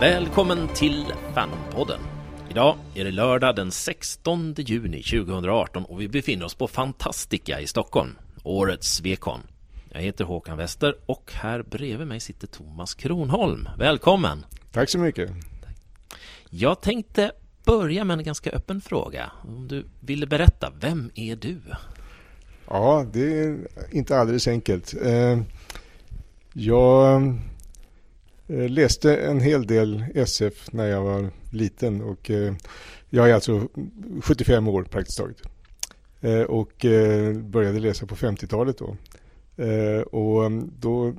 Välkommen 0.00 0.68
till 0.68 1.04
Fanpodden. 1.34 2.00
Idag 2.50 2.76
är 2.94 3.04
det 3.04 3.10
lördag 3.10 3.56
den 3.56 3.70
16 3.70 4.54
juni 4.58 5.02
2018 5.02 5.84
och 5.84 6.00
vi 6.00 6.08
befinner 6.08 6.44
oss 6.44 6.54
på 6.54 6.68
Fantastica 6.68 7.60
i 7.60 7.66
Stockholm, 7.66 8.18
årets 8.42 8.88
Svekon. 8.94 9.40
Jag 9.90 10.00
heter 10.00 10.24
Håkan 10.24 10.56
Wester 10.56 10.94
och 11.06 11.32
här 11.34 11.62
bredvid 11.62 12.06
mig 12.06 12.20
sitter 12.20 12.46
Thomas 12.46 12.94
Kronholm. 12.94 13.68
Välkommen! 13.78 14.44
Tack 14.72 14.90
så 14.90 14.98
mycket! 14.98 15.30
Jag 16.50 16.80
tänkte 16.80 17.32
börja 17.64 18.04
med 18.04 18.18
en 18.18 18.24
ganska 18.24 18.50
öppen 18.50 18.80
fråga. 18.80 19.32
Om 19.48 19.68
du 19.68 19.84
ville 20.00 20.26
berätta, 20.26 20.72
vem 20.80 21.10
är 21.14 21.36
du? 21.36 21.60
Ja, 22.68 23.06
det 23.12 23.40
är 23.40 23.58
inte 23.90 24.18
alldeles 24.18 24.48
enkelt. 24.48 24.94
Eh, 25.02 25.40
jag 26.52 27.22
Eh, 28.50 28.68
läste 28.68 29.16
en 29.16 29.40
hel 29.40 29.66
del 29.66 30.04
SF 30.14 30.72
när 30.72 30.86
jag 30.86 31.02
var 31.02 31.30
liten 31.50 32.02
och 32.02 32.30
eh, 32.30 32.54
jag 33.10 33.30
är 33.30 33.34
alltså 33.34 33.68
75 34.22 34.68
år 34.68 34.84
praktiskt 34.84 35.18
taget. 35.18 35.36
Eh, 36.20 36.42
och 36.42 36.72
började 37.44 37.80
läsa 37.80 38.06
på 38.06 38.14
50-talet 38.14 38.78
då. 38.78 38.96
Och 40.10 40.46
mm, 40.46 40.70
då 40.78 41.14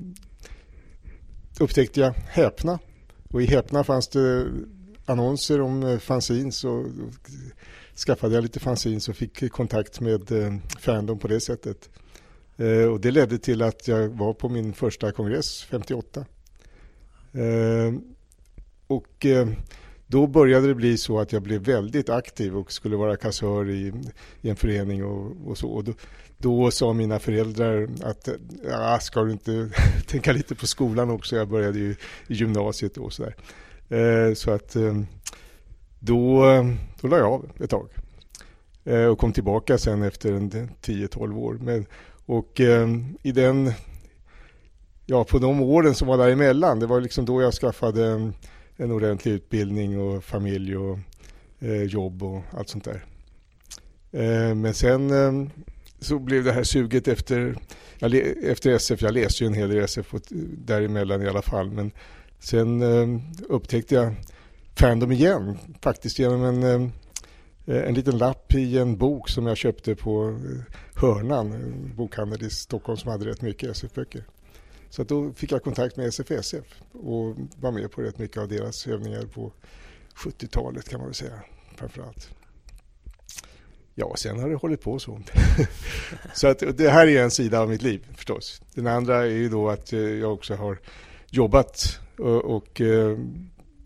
upptäckte 1.59 1.99
jag 1.99 2.13
Häpna. 2.13 2.79
Och 3.29 3.41
i 3.41 3.45
Häpna 3.45 3.83
fanns 3.83 4.07
det 4.07 4.45
annonser 5.05 5.61
om 5.61 5.99
fanzines 5.99 6.63
och 6.63 6.85
skaffade 8.05 8.35
jag 8.35 8.41
lite 8.41 8.59
fanzines 8.59 9.09
och 9.09 9.15
fick 9.15 9.51
kontakt 9.51 9.99
med 9.99 10.31
Fandom 10.79 11.19
på 11.19 11.27
det 11.27 11.39
sättet. 11.39 11.89
Och 12.91 12.99
det 13.01 13.11
ledde 13.11 13.37
till 13.37 13.61
att 13.61 13.87
jag 13.87 14.09
var 14.09 14.33
på 14.33 14.49
min 14.49 14.73
första 14.73 15.11
kongress 15.11 15.63
58. 15.63 16.25
Ehm, 17.33 18.01
och 18.87 19.25
eh, 19.25 19.47
då 20.07 20.27
började 20.27 20.67
det 20.67 20.75
bli 20.75 20.97
så 20.97 21.19
att 21.19 21.31
jag 21.31 21.41
blev 21.41 21.61
väldigt 21.61 22.09
aktiv 22.09 22.57
och 22.57 22.71
skulle 22.71 22.95
vara 22.95 23.17
kassör 23.17 23.69
i, 23.69 23.93
i 24.41 24.49
en 24.49 24.55
förening 24.55 25.05
och, 25.05 25.35
och 25.45 25.57
så. 25.57 25.69
Och 25.69 25.83
då, 25.83 25.93
då, 26.37 26.71
sa 26.71 26.93
mina 26.93 27.19
föräldrar 27.19 27.89
att 28.03 28.29
ja, 28.69 28.99
ska 28.99 29.23
du 29.23 29.31
inte 29.31 29.69
tänka 30.07 30.31
lite 30.31 30.55
på 30.55 30.67
skolan 30.67 31.09
också? 31.09 31.35
Jag 31.35 31.47
började 31.47 31.79
ju 31.79 31.95
i 32.27 32.33
gymnasiet 32.33 32.97
och 32.97 33.13
sådär. 33.13 33.35
Eh, 33.89 34.33
så 34.33 34.51
att 34.51 34.75
ehm, 34.75 35.07
då, 35.99 36.43
då 37.01 37.07
la 37.07 37.17
jag 37.17 37.33
av 37.33 37.49
ett 37.59 37.69
tag 37.69 37.89
eh, 38.83 39.05
och 39.05 39.17
kom 39.17 39.33
tillbaka 39.33 39.77
sen 39.77 40.03
efter 40.03 40.31
10-12 40.31 41.37
år. 41.37 41.57
Men, 41.61 41.85
och 42.25 42.59
ehm, 42.59 43.17
i 43.23 43.31
den, 43.31 43.73
ja 45.11 45.23
på 45.23 45.39
de 45.39 45.61
åren 45.61 45.95
som 45.95 46.07
var 46.07 46.17
däremellan, 46.17 46.79
det 46.79 46.85
var 46.85 47.01
liksom 47.01 47.25
då 47.25 47.41
jag 47.41 47.53
skaffade 47.53 48.05
en, 48.05 48.33
en 48.77 48.91
ordentlig 48.91 49.31
utbildning 49.31 49.99
och 49.99 50.23
familj 50.23 50.77
och 50.77 50.99
eh, 51.59 51.83
jobb 51.83 52.23
och 52.23 52.41
allt 52.51 52.69
sånt 52.69 52.85
där. 52.85 53.05
Eh, 54.11 54.55
men 54.55 54.73
sen 54.73 55.11
eh, 55.11 55.49
så 55.99 56.19
blev 56.19 56.43
det 56.43 56.51
här 56.51 56.63
suget 56.63 57.07
efter, 57.07 57.55
efter 58.43 58.71
SF, 58.71 59.01
jag 59.01 59.13
läste 59.13 59.43
ju 59.43 59.47
en 59.47 59.53
hel 59.53 59.69
del 59.69 59.83
SF 59.83 60.13
eh, 60.13 60.19
däremellan 60.65 61.21
i 61.21 61.27
alla 61.27 61.41
fall, 61.41 61.71
men 61.71 61.91
Sen 62.41 62.81
eh, 62.81 63.21
upptäckte 63.49 63.95
jag 63.95 64.15
Fandom 64.75 65.11
igen, 65.11 65.57
faktiskt 65.81 66.19
genom 66.19 66.43
en, 66.43 66.63
eh, 66.63 66.89
eh, 67.75 67.87
en 67.87 67.93
liten 67.93 68.17
lapp 68.17 68.53
i 68.53 68.77
en 68.77 68.97
bok 68.97 69.29
som 69.29 69.47
jag 69.47 69.57
köpte 69.57 69.95
på 69.95 70.39
Hörnan, 70.95 71.51
en 71.51 71.95
bokhandel 71.95 72.43
i 72.43 72.49
Stockholm 72.49 72.97
som 72.97 73.11
hade 73.11 73.25
rätt 73.25 73.41
mycket 73.41 73.69
SF-böcker. 73.69 74.23
Så 74.91 75.03
då 75.03 75.33
fick 75.33 75.51
jag 75.51 75.63
kontakt 75.63 75.97
med 75.97 76.07
SFSF 76.07 76.81
och 76.91 77.35
var 77.59 77.71
med 77.71 77.91
på 77.91 78.01
rätt 78.01 78.19
mycket 78.19 78.37
av 78.37 78.47
deras 78.47 78.87
övningar 78.87 79.25
på 79.25 79.51
70-talet 80.15 80.89
kan 80.89 80.99
man 80.99 81.07
väl 81.07 81.15
säga 81.15 81.43
framförallt. 81.75 82.29
Ja, 83.95 84.15
sen 84.17 84.39
har 84.39 84.49
det 84.49 84.55
hållit 84.55 84.81
på 84.81 84.99
så. 84.99 85.21
så 86.33 86.47
att 86.47 86.63
det 86.77 86.89
här 86.89 87.07
är 87.07 87.23
en 87.23 87.31
sida 87.31 87.59
av 87.59 87.69
mitt 87.69 87.81
liv 87.81 88.07
förstås. 88.15 88.61
Den 88.73 88.87
andra 88.87 89.17
är 89.17 89.25
ju 89.25 89.49
då 89.49 89.69
att 89.69 89.93
eh, 89.93 89.99
jag 89.99 90.33
också 90.33 90.55
har 90.55 90.77
jobbat 91.29 91.99
eh, 92.19 92.25
och 92.25 92.81
eh, 92.81 93.17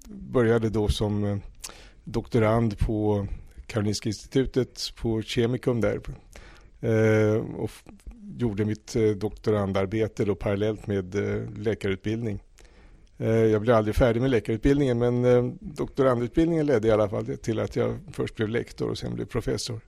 började 0.08 0.70
då 0.70 0.88
som 0.88 1.42
doktorand 2.04 2.80
på 2.80 3.28
Karolinska 3.68 4.10
institutet 4.10 4.94
på 4.96 5.22
Kemikum 5.22 5.82
där. 5.82 6.00
Och 7.58 7.72
gjorde 8.38 8.66
mitt 8.66 8.96
eh, 8.96 9.10
doktorandarbete 9.10 10.26
då 10.26 10.36
parallellt 10.36 10.88
med 10.88 11.16
eh, 11.16 11.50
läkarutbildning. 11.58 12.40
Eh, 13.18 13.30
jag 13.30 13.62
blev 13.62 13.76
aldrig 13.76 13.96
färdig 13.96 14.22
med 14.22 14.30
läkarutbildningen 14.30 14.98
men 14.98 15.58
doktorandutbildningen 15.62 16.66
ledde 16.66 16.88
i 16.88 16.92
alla 16.92 17.10
fall 17.10 17.26
till 17.26 17.60
att 17.60 17.76
jag 17.76 18.00
först 18.12 18.36
blev 18.36 18.50
lektor 18.50 18.90
och 18.90 18.98
sen 18.98 19.16
blev 19.16 19.26
professor. 19.26 19.80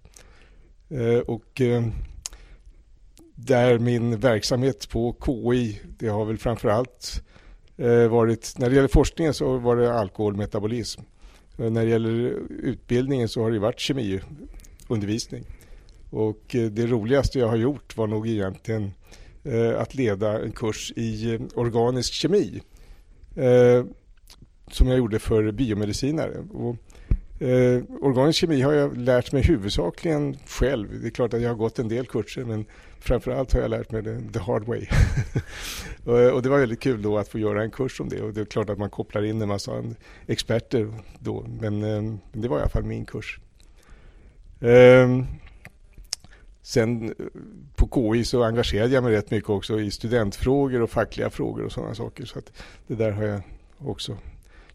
Och 1.25 1.61
där 3.35 3.79
min 3.79 4.19
verksamhet 4.19 4.89
på 4.89 5.15
KI, 5.25 5.81
det 5.99 6.07
har 6.07 6.25
väl 6.25 6.37
framförallt 6.37 7.23
varit, 8.09 8.53
när 8.57 8.69
det 8.69 8.75
gäller 8.75 8.87
forskningen 8.87 9.33
så 9.33 9.57
var 9.57 9.75
det 9.75 9.93
alkoholmetabolism. 9.93 11.01
När 11.55 11.85
det 11.85 11.89
gäller 11.89 12.09
utbildningen 12.49 13.29
så 13.29 13.43
har 13.43 13.51
det 13.51 13.59
varit 13.59 13.79
kemiundervisning. 13.79 15.45
Och 16.09 16.55
eh, 16.55 16.65
det 16.65 16.85
roligaste 16.85 17.39
jag 17.39 17.47
har 17.47 17.55
gjort 17.55 17.97
var 17.97 18.07
nog 18.07 18.27
egentligen 18.27 18.91
eh, 19.43 19.79
att 19.79 19.95
leda 19.95 20.43
en 20.43 20.51
kurs 20.51 20.93
i 20.95 21.33
eh, 21.33 21.41
organisk 21.55 22.13
kemi 22.13 22.61
som 24.71 24.87
jag 24.87 24.97
gjorde 24.97 25.19
för 25.19 25.51
biomedicinare. 25.51 26.37
Och 26.53 26.75
Eh, 27.39 27.81
organisk 28.01 28.39
kemi 28.39 28.61
har 28.61 28.73
jag 28.73 28.97
lärt 28.97 29.31
mig 29.31 29.43
huvudsakligen 29.43 30.37
själv. 30.45 31.01
Det 31.01 31.07
är 31.07 31.11
klart 31.11 31.33
att 31.33 31.41
jag 31.41 31.49
har 31.49 31.55
gått 31.55 31.79
en 31.79 31.87
del 31.87 32.05
kurser 32.05 32.43
men 32.43 32.65
framförallt 32.99 33.53
har 33.53 33.61
jag 33.61 33.69
lärt 33.69 33.91
mig 33.91 34.01
det 34.01 34.21
the 34.33 34.39
hard 34.39 34.63
way. 34.63 34.85
och, 36.33 36.41
det 36.41 36.49
var 36.49 36.59
väldigt 36.59 36.79
kul 36.79 37.01
då 37.01 37.17
att 37.17 37.27
få 37.27 37.39
göra 37.39 37.63
en 37.63 37.71
kurs 37.71 37.99
om 37.99 38.09
det 38.09 38.21
och 38.21 38.33
det 38.33 38.41
är 38.41 38.45
klart 38.45 38.69
att 38.69 38.77
man 38.77 38.89
kopplar 38.89 39.23
in 39.23 39.41
en 39.41 39.47
massa 39.47 39.83
experter 40.27 40.93
då 41.19 41.45
men 41.61 41.83
eh, 41.83 42.17
det 42.33 42.47
var 42.47 42.57
i 42.57 42.61
alla 42.61 42.69
fall 42.69 42.83
min 42.83 43.05
kurs. 43.05 43.39
Eh, 44.59 45.23
sen 46.67 47.03
eh, 47.03 47.25
på 47.75 48.13
KI 48.13 48.25
så 48.25 48.43
engagerade 48.43 48.93
jag 48.93 49.03
mig 49.03 49.13
rätt 49.13 49.31
mycket 49.31 49.49
också 49.49 49.79
i 49.79 49.91
studentfrågor 49.91 50.81
och 50.81 50.89
fackliga 50.89 51.29
frågor 51.29 51.65
och 51.65 51.71
sådana 51.71 51.95
saker 51.95 52.25
så 52.25 52.39
att 52.39 52.51
det 52.87 52.95
där 52.95 53.11
har 53.11 53.23
jag 53.23 53.41
också 53.77 54.17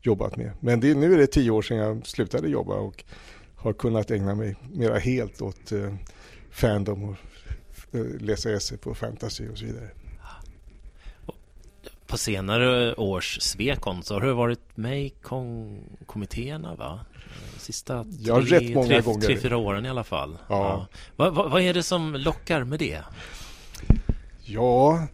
jobbat 0.02 0.36
med. 0.36 0.50
Men 0.60 0.80
det, 0.80 0.94
nu 0.94 1.14
är 1.14 1.18
det 1.18 1.26
tio 1.26 1.50
år 1.50 1.62
sedan 1.62 1.76
jag 1.76 2.06
slutade 2.06 2.48
jobba 2.48 2.74
och 2.74 3.04
har 3.56 3.72
kunnat 3.72 4.10
ägna 4.10 4.34
mig 4.34 4.56
mera 4.72 4.98
helt 4.98 5.42
åt 5.42 5.72
eh, 5.72 5.94
Fandom 6.50 7.04
och 7.04 7.16
eh, 7.92 8.20
läsa 8.20 8.52
essay 8.52 8.78
på 8.78 8.94
fantasy 8.94 9.48
och 9.48 9.58
så 9.58 9.64
vidare. 9.64 9.90
På 12.06 12.18
senare 12.18 12.94
års 12.94 13.40
Svekon 13.40 14.02
så 14.02 14.14
har 14.14 14.20
du 14.20 14.32
varit 14.32 14.76
med 14.76 15.02
i 15.02 15.12
kommittéerna 16.06 16.74
va? 16.74 17.00
Sista 17.58 18.04
tre, 18.04 18.12
ja, 18.18 18.40
rätt 18.40 18.74
många 18.74 18.86
tre, 18.86 19.00
gånger. 19.00 19.26
tre, 19.26 19.36
fyra 19.38 19.56
åren 19.56 19.86
i 19.86 19.88
alla 19.88 20.04
fall. 20.04 20.38
Ja. 20.48 20.54
ja. 20.54 20.86
Vad, 21.16 21.34
vad, 21.34 21.50
vad 21.50 21.62
är 21.62 21.74
det 21.74 21.82
som 21.82 22.14
lockar 22.14 22.64
med 22.64 22.78
det? 22.78 22.98
Ja, 24.44 25.06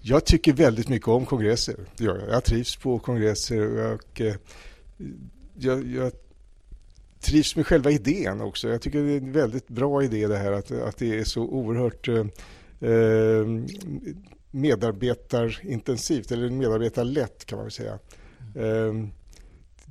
jag 0.00 0.24
tycker 0.24 0.52
väldigt 0.52 0.88
mycket 0.88 1.08
om 1.08 1.26
kongresser. 1.26 1.76
Jag, 1.96 2.16
jag 2.30 2.44
trivs 2.44 2.76
på 2.76 2.98
kongresser 2.98 3.94
och 3.94 4.20
eh, 4.20 4.34
jag, 5.58 5.86
jag, 5.86 6.12
trivs 7.20 7.56
med 7.56 7.66
själva 7.66 7.90
idén 7.90 8.40
också. 8.40 8.68
Jag 8.68 8.82
tycker 8.82 9.02
det 9.02 9.12
är 9.12 9.16
en 9.16 9.32
väldigt 9.32 9.68
bra 9.68 10.02
idé 10.02 10.26
det 10.26 10.36
här 10.36 10.52
att, 10.52 10.70
att 10.70 10.96
det 10.96 11.18
är 11.18 11.24
så 11.24 11.42
oerhört 11.42 12.08
eh, 12.08 12.26
eh 12.90 13.46
medarbetarintensivt 14.50 16.32
eller 16.32 16.50
medarbetarlätt 16.50 17.44
kan 17.44 17.56
man 17.56 17.64
väl 17.64 17.72
säga. 17.72 17.98
Eh, 18.54 18.92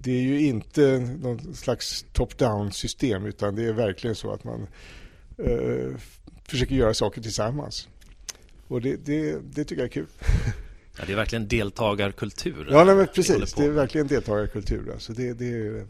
det 0.05 0.11
är 0.11 0.21
ju 0.21 0.47
inte 0.47 0.99
någon 1.21 1.53
slags 1.53 2.05
top-down 2.13 2.71
system 2.71 3.25
utan 3.25 3.55
det 3.55 3.65
är 3.65 3.73
verkligen 3.73 4.15
så 4.15 4.31
att 4.31 4.43
man 4.43 4.67
eh, 5.37 5.97
försöker 6.47 6.75
göra 6.75 6.93
saker 6.93 7.21
tillsammans. 7.21 7.87
Och 8.67 8.81
det, 8.81 9.05
det, 9.05 9.39
det 9.55 9.63
tycker 9.63 9.81
jag 9.81 9.85
är 9.85 9.93
kul. 9.93 10.07
Ja, 10.97 11.03
det 11.07 11.11
är 11.11 11.15
verkligen 11.15 11.47
deltagarkultur. 11.47 12.67
Ja, 12.71 12.83
nej, 12.83 12.95
men 12.95 13.07
precis. 13.07 13.53
Det 13.53 13.65
är 13.65 13.69
verkligen 13.69 14.07
deltagarkultur. 14.07 14.91
Alltså 14.93 15.13
det, 15.13 15.33
det 15.33 15.85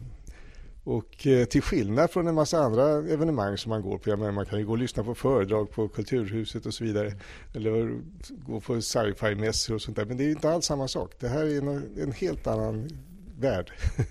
och 0.84 1.26
eh, 1.26 1.44
till 1.44 1.62
skillnad 1.62 2.10
från 2.10 2.26
en 2.26 2.34
massa 2.34 2.58
andra 2.58 2.90
evenemang 2.90 3.58
som 3.58 3.70
man 3.70 3.82
går 3.82 3.98
på, 3.98 4.16
menar, 4.16 4.32
man 4.32 4.46
kan 4.46 4.58
ju 4.58 4.66
gå 4.66 4.72
och 4.72 4.78
lyssna 4.78 5.04
på 5.04 5.14
föredrag 5.14 5.70
på 5.70 5.88
Kulturhuset 5.88 6.66
och 6.66 6.74
så 6.74 6.84
vidare, 6.84 7.12
eller 7.54 8.00
gå 8.46 8.60
på 8.60 8.80
sci-fi-mässor 8.80 9.74
och 9.74 9.82
sånt 9.82 9.96
där, 9.96 10.04
men 10.04 10.16
det 10.16 10.24
är 10.24 10.30
inte 10.30 10.50
alls 10.50 10.66
samma 10.66 10.88
sak. 10.88 11.12
Det 11.18 11.28
här 11.28 11.44
är 11.44 11.58
en, 11.58 11.98
en 12.02 12.12
helt 12.12 12.46
annan 12.46 12.88
värld. 13.38 13.72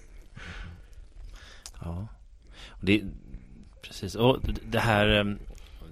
Ja, 1.81 2.07
det, 2.81 3.03
precis. 3.81 4.15
Och 4.15 4.37
det 4.71 4.79
här 4.79 5.17
eh, 5.19 5.35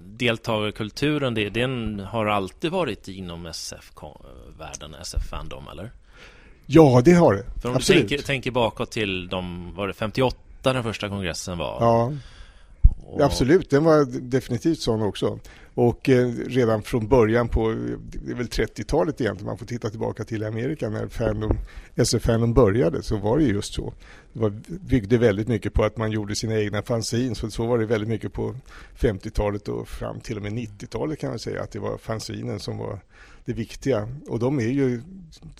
deltagarkulturen, 0.06 1.34
det, 1.34 1.48
den 1.50 2.00
har 2.00 2.26
alltid 2.26 2.70
varit 2.70 3.08
inom 3.08 3.46
SF-världen, 3.46 4.94
SF-fandom, 4.94 5.68
eller? 5.72 5.90
Ja, 6.66 7.02
det 7.04 7.12
har 7.12 7.34
det. 7.34 7.44
För 7.62 7.68
om 7.68 7.76
Absolut. 7.76 8.02
du 8.02 8.08
tänker, 8.08 8.26
tänker 8.26 8.50
bakåt 8.50 8.90
till 8.90 9.28
de, 9.28 9.74
var 9.74 9.86
det 9.88 9.94
58 9.94 10.38
den 10.62 10.82
första 10.82 11.08
kongressen 11.08 11.58
var? 11.58 11.76
Ja, 11.80 12.12
Och- 13.06 13.20
absolut. 13.20 13.70
Den 13.70 13.84
var 13.84 14.04
definitivt 14.20 14.78
sån 14.80 15.02
också. 15.02 15.38
Och 15.74 16.08
eh, 16.08 16.28
redan 16.46 16.82
från 16.82 17.08
början 17.08 17.48
på, 17.48 17.70
det 18.12 18.30
är 18.30 18.34
väl 18.34 18.46
30-talet 18.46 19.20
egentligen, 19.20 19.46
man 19.46 19.58
får 19.58 19.66
titta 19.66 19.90
tillbaka 19.90 20.24
till 20.24 20.44
Amerika 20.44 20.88
när 20.88 21.08
fandom, 21.08 21.58
SF-fandom 21.94 22.54
började 22.54 23.02
så 23.02 23.16
var 23.16 23.38
det 23.38 23.44
just 23.44 23.74
så. 23.74 23.94
Det 24.32 24.40
var, 24.40 24.52
byggde 24.66 25.18
väldigt 25.18 25.48
mycket 25.48 25.74
på 25.74 25.84
att 25.84 25.96
man 25.96 26.10
gjorde 26.10 26.36
sina 26.36 26.58
egna 26.58 26.82
fanzines. 26.82 27.38
Så, 27.38 27.50
så 27.50 27.66
var 27.66 27.78
det 27.78 27.86
väldigt 27.86 28.08
mycket 28.08 28.32
på 28.32 28.56
50-talet 28.98 29.68
och 29.68 29.88
fram 29.88 30.20
till 30.20 30.36
och 30.36 30.42
med 30.42 30.52
90-talet 30.52 31.18
kan 31.18 31.30
man 31.30 31.38
säga 31.38 31.62
att 31.62 31.70
det 31.70 31.78
var 31.78 31.98
fanzinen 31.98 32.60
som 32.60 32.78
var 32.78 33.00
det 33.44 33.52
viktiga. 33.52 34.08
Och 34.28 34.38
de 34.38 34.60
är 34.60 34.68
ju, 34.68 35.02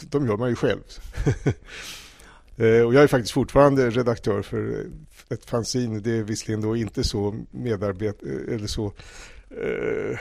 de 0.00 0.26
gör 0.26 0.36
man 0.36 0.48
ju 0.48 0.56
själv. 0.56 0.80
Eh, 2.56 2.80
och 2.80 2.94
jag 2.94 3.02
är 3.02 3.06
faktiskt 3.06 3.32
fortfarande 3.32 3.90
redaktör 3.90 4.42
för 4.42 4.86
ett 5.28 5.44
fanzine. 5.44 6.00
Det 6.00 6.18
är 6.18 6.22
visserligen 6.22 6.60
då 6.60 6.76
inte 6.76 7.04
så 7.04 7.44
medarbet 7.50 8.22
eh, 8.22 8.54
eller 8.54 8.66
så 8.66 8.92
eh, 9.50 10.18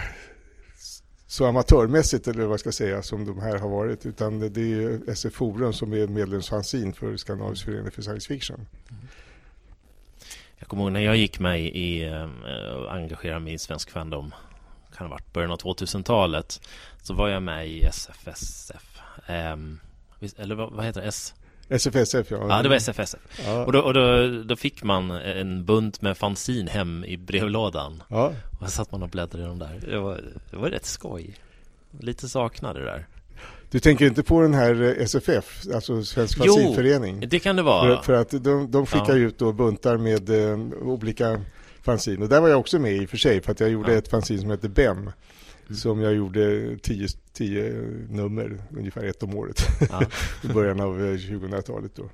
så 1.28 1.46
amatörmässigt 1.46 2.28
eller 2.28 2.44
vad 2.44 2.54
jag 2.54 2.60
ska 2.60 2.72
säga 2.72 3.02
som 3.02 3.26
de 3.26 3.40
här 3.40 3.58
har 3.58 3.70
varit 3.70 4.06
utan 4.06 4.40
det 4.40 4.62
är 4.62 5.10
SF 5.10 5.34
Forum 5.34 5.74
som 5.74 5.94
är 5.94 6.08
medlemsfansin 6.08 6.94
för 6.94 7.18
Skandinavisk 7.18 7.66
förening 7.66 7.92
för 7.92 8.02
science 8.02 8.28
fiction. 8.28 8.56
Mm. 8.56 9.08
Jag 10.58 10.68
kommer 10.68 10.84
ihåg 10.84 10.92
när 10.92 11.00
jag 11.00 11.18
gick 11.18 11.40
med 11.40 11.60
i 11.62 12.04
eh, 12.04 12.76
och 12.76 12.94
engagerade 12.94 13.40
mig 13.40 13.54
i 13.54 13.58
svensk 13.58 13.92
fandom 13.92 14.34
kan 14.98 15.08
ha 15.08 15.12
varit 15.12 15.34
början 15.34 15.52
av 15.52 15.58
2000-talet 15.58 16.62
så 17.02 17.14
var 17.14 17.30
jag 17.30 17.44
med 17.44 17.68
i 17.68 17.84
SFSF 17.84 19.00
ehm, 19.28 19.80
eller 20.38 20.56
vad, 20.56 20.74
vad 20.74 20.86
heter 20.86 21.02
det? 21.02 21.08
S? 21.08 21.34
SFSF 21.70 22.32
ja. 22.32 22.46
Ja, 22.50 22.62
det 22.62 22.70
var 22.70 22.76
SFSF 22.76 23.20
Ja. 23.46 23.66
Och, 23.66 23.72
då, 23.72 23.80
och 23.80 23.94
då, 23.94 24.28
då 24.44 24.56
fick 24.56 24.84
man 24.84 25.12
en 25.12 25.66
bunt 25.66 26.02
med 26.02 26.18
fanzin 26.18 26.68
hem 26.68 27.06
i 27.06 27.18
brevlådan 27.18 28.04
Ja. 28.10 28.34
Och 28.60 28.66
så 28.66 28.72
satt 28.72 28.92
man 28.92 29.04
och 29.04 29.10
bläddrade 29.10 29.44
i 29.44 29.48
dem 29.48 29.60
där 29.60 29.80
Det 29.90 30.00
var, 30.00 30.22
det 30.52 30.58
var 30.58 30.70
rätt 30.70 30.86
skoj 30.86 31.36
Lite 32.00 32.30
saknade 32.30 32.80
det 32.80 32.86
där 32.86 33.08
Du 33.72 33.80
tänker 33.80 34.06
inte 34.06 34.24
på 34.24 34.42
den 34.42 34.54
här 34.54 34.82
eh, 34.82 35.04
SFF, 35.04 35.62
alltså 35.74 36.04
Svensk 36.04 36.38
Jo. 36.44 36.54
fanzinförening? 36.54 37.30
Det 37.30 37.40
kan 37.40 37.56
det 37.56 37.62
För, 37.64 37.70
vara 37.70 38.02
för 38.04 38.14
att 38.14 38.30
de, 38.44 38.72
de 38.72 38.86
skickar 38.86 39.10
Ja. 39.18 39.28
ut 39.28 39.38
då 39.40 39.52
buntar 39.52 39.98
med 39.98 40.30
eh, 40.30 40.60
olika 40.82 41.42
fanzin. 41.82 42.22
Och 42.22 42.30
där 42.30 42.42
var 42.42 42.50
jag 42.50 42.60
också 42.60 42.80
med 42.80 42.94
i 42.94 43.06
och 43.06 43.10
för 43.10 43.18
sig 43.18 43.42
för 43.42 43.52
att 43.52 43.60
jag 43.60 43.70
gjorde 43.70 43.92
Ja. 43.92 43.98
ett 43.98 44.08
fanzin 44.08 44.40
som 44.42 44.50
hette 44.50 44.70
BEM. 44.70 45.12
Mm. 45.68 45.76
Som 45.76 46.02
jag 46.02 46.14
gjorde 46.14 46.78
tio, 46.78 47.08
tio 47.34 47.72
nummer, 48.10 48.62
ungefär 48.78 49.04
ett 49.04 49.24
om 49.24 49.38
året. 49.38 49.62
ja. 49.90 50.02
I 50.44 50.48
början 50.54 50.80
av 50.80 51.02
eh, 51.06 51.14
2000-talet 51.14 51.96
då. 51.96 52.10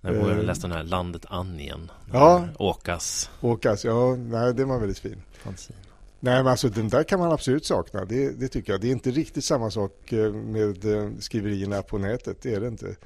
Jag 0.00 0.14
vågade 0.14 0.40
Eh. 0.40 0.44
läsa 0.44 0.68
den 0.68 0.76
här 0.76 0.84
Landet 0.84 1.24
Anjen 1.28 1.90
Ja. 2.12 2.48
Åkas 2.58 3.30
Åkas, 3.40 3.84
ja, 3.84 4.16
nej, 4.16 4.54
den 4.54 4.68
var 4.68 4.78
väldigt 4.78 4.98
fin. 4.98 5.22
fanzin 5.32 5.76
Nej, 6.22 6.36
men 6.42 6.46
alltså 6.46 6.68
den 6.68 6.88
där 6.88 7.02
kan 7.02 7.18
man 7.18 7.32
absolut 7.32 7.66
sakna. 7.66 8.04
Det, 8.04 8.30
det 8.40 8.48
tycker 8.48 8.72
jag. 8.72 8.80
Det 8.80 8.86
är 8.88 8.92
inte 8.92 9.10
riktigt 9.10 9.44
samma 9.44 9.70
sak 9.70 10.12
eh, 10.12 10.32
med 10.32 10.84
eh, 10.84 11.10
skriverierna 11.18 11.82
på 11.82 11.98
nätet. 11.98 12.42
Det 12.42 12.54
är 12.54 12.60
det 12.60 12.68
inte. 12.68 12.96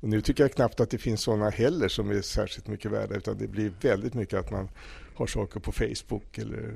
Och 0.00 0.08
nu 0.08 0.20
tycker 0.20 0.44
jag 0.44 0.52
knappt 0.52 0.80
att 0.80 0.90
det 0.90 0.98
finns 0.98 1.20
sådana 1.22 1.50
heller 1.50 1.88
som 1.88 2.10
är 2.10 2.20
särskilt 2.22 2.66
mycket 2.66 2.90
värda. 2.90 3.14
Utan 3.14 3.38
det 3.38 3.48
blir 3.48 3.72
väldigt 3.80 4.14
mycket 4.14 4.38
att 4.38 4.50
man 4.50 4.68
har 5.14 5.26
saker 5.26 5.60
på 5.60 5.72
Facebook 5.72 6.38
eller, 6.38 6.74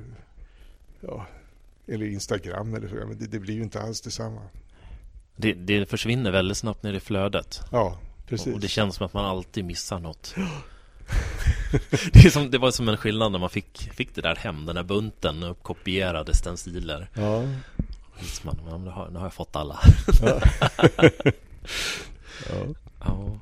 ja, 1.01 1.25
eller 1.87 2.05
Instagram 2.05 2.73
eller 2.75 2.87
så. 2.87 2.95
Men 2.95 3.17
det, 3.19 3.27
det 3.27 3.39
blir 3.39 3.55
ju 3.55 3.63
inte 3.63 3.81
alls 3.81 4.01
detsamma. 4.01 4.41
det, 5.35 5.53
det 5.53 5.89
försvinner 5.89 6.31
väldigt 6.31 6.57
snabbt 6.57 6.83
ner 6.83 6.93
i 6.93 6.99
flödet 6.99 7.61
Ja, 7.71 7.99
precis. 8.27 8.53
Och 8.53 8.59
det 8.59 8.67
känns 8.67 8.95
som 8.95 9.05
att 9.05 9.13
man 9.13 9.25
alltid 9.25 9.65
missar 9.65 9.99
något 9.99 10.35
det, 12.13 12.31
som, 12.31 12.51
det 12.51 12.57
var 12.57 12.71
som 12.71 12.89
en 12.89 12.97
skillnad 12.97 13.31
när 13.31 13.39
man 13.39 13.49
fick, 13.49 13.93
fick 13.93 14.15
det 14.15 14.21
där 14.21 14.35
hem, 14.35 14.65
den 14.65 14.75
där 14.75 14.83
bunten 14.83 15.43
uppkopierade 15.43 16.33
stenciler 16.35 17.09
Ja. 17.13 17.43
Man, 18.43 18.59
men 18.69 18.83
nu, 18.83 18.89
har, 18.89 19.09
nu 19.09 19.17
har 19.17 19.25
jag 19.25 19.33
fått 19.33 19.55
alla 19.55 19.79
Ja. 20.21 20.41
ja. 22.49 22.65
ja. 22.99 23.39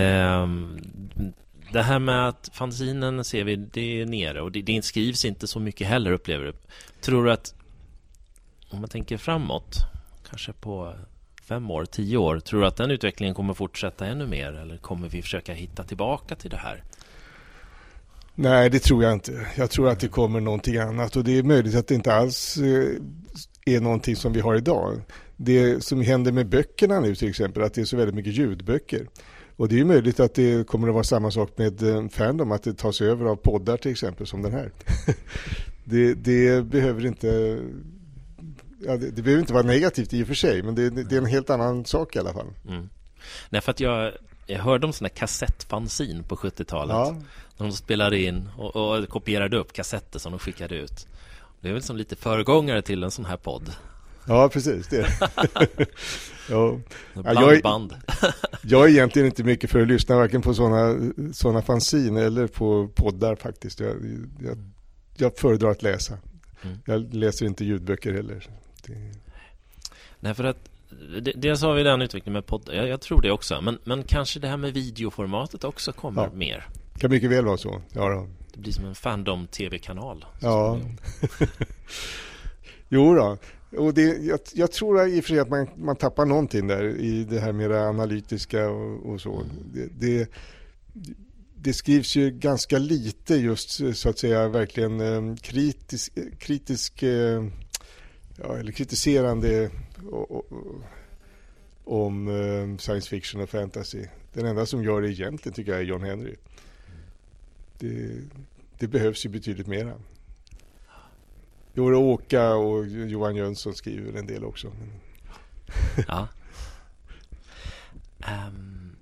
Ehm, 0.00 0.78
det 1.72 1.82
här 1.82 1.98
med 1.98 2.28
att 2.28 2.50
fanzinen 2.52 3.24
ser 3.24 3.44
vi, 3.44 3.56
det 3.56 4.00
är 4.00 4.06
nere 4.06 4.40
och 4.40 4.52
det, 4.52 4.62
det 4.62 4.84
skrivs 4.84 5.24
inte 5.24 5.46
så 5.46 5.60
mycket 5.60 5.86
heller 5.86 6.12
upplever 6.12 6.44
du 6.44 6.52
Tror 7.00 7.24
du 7.24 7.32
att 7.32 7.54
Om 8.70 8.80
man 8.80 8.88
tänker 8.88 9.16
framåt 9.16 9.76
Kanske 10.30 10.52
på 10.52 10.94
fem 11.48 11.70
år, 11.70 11.84
tio 11.84 12.16
år 12.16 12.40
Tror 12.40 12.60
du 12.60 12.66
att 12.66 12.76
den 12.76 12.90
utvecklingen 12.90 13.34
kommer 13.34 13.54
fortsätta 13.54 14.06
ännu 14.06 14.26
mer 14.26 14.52
Eller 14.52 14.76
kommer 14.76 15.08
vi 15.08 15.22
försöka 15.22 15.52
hitta 15.54 15.84
tillbaka 15.84 16.34
till 16.34 16.50
det 16.50 16.56
här? 16.56 16.82
Nej, 18.38 18.70
det 18.70 18.78
tror 18.78 19.02
jag 19.02 19.12
inte. 19.12 19.46
Jag 19.56 19.70
tror 19.70 19.88
att 19.88 20.00
det 20.00 20.08
kommer 20.08 20.40
någonting 20.40 20.76
annat 20.76 21.16
och 21.16 21.24
det 21.24 21.38
är 21.38 21.42
möjligt 21.42 21.74
att 21.74 21.86
det 21.86 21.94
inte 21.94 22.14
alls 22.14 22.56
eh, 22.56 23.74
är 23.74 23.80
någonting 23.80 24.16
som 24.16 24.32
vi 24.32 24.40
har 24.40 24.54
idag. 24.54 25.00
Det 25.36 25.84
som 25.84 26.00
händer 26.00 26.32
med 26.32 26.48
böckerna 26.48 27.00
nu 27.00 27.14
till 27.14 27.28
exempel, 27.28 27.62
att 27.62 27.74
det 27.74 27.80
är 27.80 27.84
så 27.84 27.96
väldigt 27.96 28.14
mycket 28.14 28.32
ljudböcker. 28.32 29.06
Och 29.56 29.68
det 29.68 29.74
är 29.74 29.78
ju 29.78 29.84
möjligt 29.84 30.20
att 30.20 30.34
det 30.34 30.66
kommer 30.66 30.88
att 30.88 30.94
vara 30.94 31.04
samma 31.04 31.30
sak 31.30 31.50
med 31.56 31.82
eh, 31.82 32.08
Fandom, 32.08 32.52
att 32.52 32.62
det 32.62 32.74
tas 32.74 33.00
över 33.00 33.24
av 33.26 33.36
poddar 33.36 33.76
till 33.76 33.90
exempel 33.90 34.26
som 34.26 34.42
den 34.42 34.52
här. 34.52 34.70
det, 35.84 36.14
det 36.14 36.64
behöver 36.66 37.06
inte 37.06 37.60
Ja, 38.86 38.96
det, 38.96 39.10
det 39.10 39.22
behöver 39.22 39.40
inte 39.40 39.52
vara 39.52 39.66
negativt 39.66 40.12
i 40.12 40.22
och 40.22 40.26
för 40.26 40.34
sig, 40.34 40.62
men 40.62 40.74
det, 40.74 40.90
det 40.90 41.16
är 41.16 41.20
en 41.20 41.26
helt 41.26 41.50
annan 41.50 41.84
sak 41.84 42.16
i 42.16 42.18
alla 42.18 42.32
fall. 42.32 42.46
Mm. 42.68 42.88
Nej, 43.50 43.60
för 43.60 43.70
att 43.70 43.80
jag, 43.80 44.12
jag 44.46 44.58
hörde 44.58 44.86
om 44.86 44.92
sådana 44.92 45.08
kassettfanzin 45.08 46.22
på 46.22 46.36
70-talet 46.36 46.94
Ja, 46.94 47.16
När 47.56 47.66
de 47.66 47.72
spelade 47.72 48.18
in 48.18 48.48
och, 48.56 48.76
och 48.76 49.08
kopierade 49.08 49.56
upp 49.56 49.72
kassetter 49.72 50.18
som 50.18 50.32
de 50.32 50.38
skickade 50.38 50.74
ut 50.74 51.06
Det 51.60 51.68
är 51.68 51.72
väl 51.72 51.82
som 51.82 51.96
lite 51.96 52.16
föregångare 52.16 52.82
till 52.82 53.02
en 53.02 53.10
sån 53.10 53.24
här 53.24 53.36
podd 53.36 53.72
ja 54.26 54.48
precis. 54.48 54.88
Det. 54.88 55.06
ja. 56.50 56.80
jag 57.14 57.34
Blandband 57.34 57.94
Jag 58.62 58.84
är 58.84 58.88
egentligen 58.88 59.26
inte 59.26 59.44
mycket 59.44 59.70
för 59.70 59.80
att 59.80 59.88
lyssna 59.88 60.16
varken 60.16 60.42
på 60.42 60.54
sådana 60.54 61.12
såna 61.32 61.62
fanzine 61.62 62.20
eller 62.22 62.46
på 62.46 62.88
poddar 62.94 63.36
faktiskt. 63.36 63.80
Jag, 63.80 63.94
jag, 64.40 64.58
jag 65.16 65.38
föredrar 65.38 65.70
att 65.70 65.82
läsa. 65.82 66.18
Mm. 66.62 66.78
Jag 66.86 67.14
läser 67.14 67.46
inte 67.46 67.64
ljudböcker 67.64 68.12
heller. 68.12 68.46
Det, 68.86 69.12
Nej, 70.20 70.34
för 70.34 70.44
att 70.44 70.68
det- 71.22 71.32
Dels 71.36 71.62
har 71.62 71.74
vi 71.74 71.82
den 71.82 72.02
utvecklingen 72.02 72.32
med 72.32 72.46
poddar, 72.46 72.74
jag, 72.74 72.88
jag 72.88 73.00
tror 73.00 73.22
det 73.22 73.30
också 73.30 73.60
men, 73.60 73.78
men 73.84 74.02
kanske 74.02 74.40
det 74.40 74.48
här 74.48 74.56
med 74.56 74.72
videoformatet 74.74 75.64
också 75.64 75.92
kommer 75.92 76.22
Ja. 76.22 76.30
mer 76.32 76.66
kan 76.98 77.10
mycket 77.10 77.30
väl 77.30 77.44
vara 77.44 77.56
så. 77.56 77.82
Ja, 77.92 78.08
då. 78.08 78.28
Det 78.52 78.60
blir 78.60 78.72
som 78.72 78.84
en 78.84 78.94
Fandom-tv-kanal 78.94 80.24
ja. 80.40 80.78
jo 82.88 83.14
då. 83.14 83.38
Och 83.76 83.94
det, 83.94 84.02
jag, 84.02 84.40
jag 84.54 84.72
tror 84.72 85.08
i 85.08 85.20
och 85.20 85.24
för 85.24 85.28
sig 85.28 85.38
att 85.38 85.48
man, 85.48 85.68
man 85.76 85.96
tappar 85.96 86.26
någonting 86.26 86.66
där 86.66 86.84
i 86.84 87.24
det 87.24 87.40
här 87.40 87.52
mera 87.52 87.88
analytiska 87.88 88.70
och, 88.70 89.06
och 89.12 89.20
så. 89.20 89.42
Det, 89.74 89.88
det, 89.98 90.30
det 91.56 91.72
skrivs 91.72 92.16
ju 92.16 92.30
ganska 92.30 92.78
lite 92.78 93.34
just 93.34 93.80
så 93.96 94.08
att 94.08 94.18
säga 94.18 94.48
verkligen 94.48 95.00
eh, 95.00 95.36
kritisk, 95.36 96.12
kritisk 96.38 97.02
eh, 97.02 97.44
ja, 98.36 98.56
eller 98.58 98.72
kritiserande 98.72 99.70
o- 100.10 100.26
o- 100.28 100.44
o- 100.50 100.82
om 101.84 102.28
eh, 102.28 102.76
science 102.78 103.08
fiction 103.08 103.40
och 103.40 103.48
fantasy. 103.50 104.04
Den 104.32 104.46
enda 104.46 104.66
som 104.66 104.84
gör 104.84 105.02
det 105.02 105.12
egentligen 105.12 105.54
tycker 105.54 105.72
jag 105.72 105.80
är 105.80 105.84
John 105.84 106.02
Henry. 106.02 106.34
Det, 107.78 108.08
det 108.78 108.86
behövs 108.86 109.26
ju 109.26 109.30
betydligt 109.30 109.66
mera. 109.66 109.92
Jo, 111.76 111.90
det 111.90 111.96
Åka 111.96 112.54
och 112.54 112.86
Johan 112.86 113.36
Jönsson 113.36 113.74
skriver 113.74 114.18
en 114.18 114.26
del 114.26 114.44
också. 114.44 114.66
Men, 114.78 114.90
Ja 116.08 116.28
Ehm, 118.26 118.96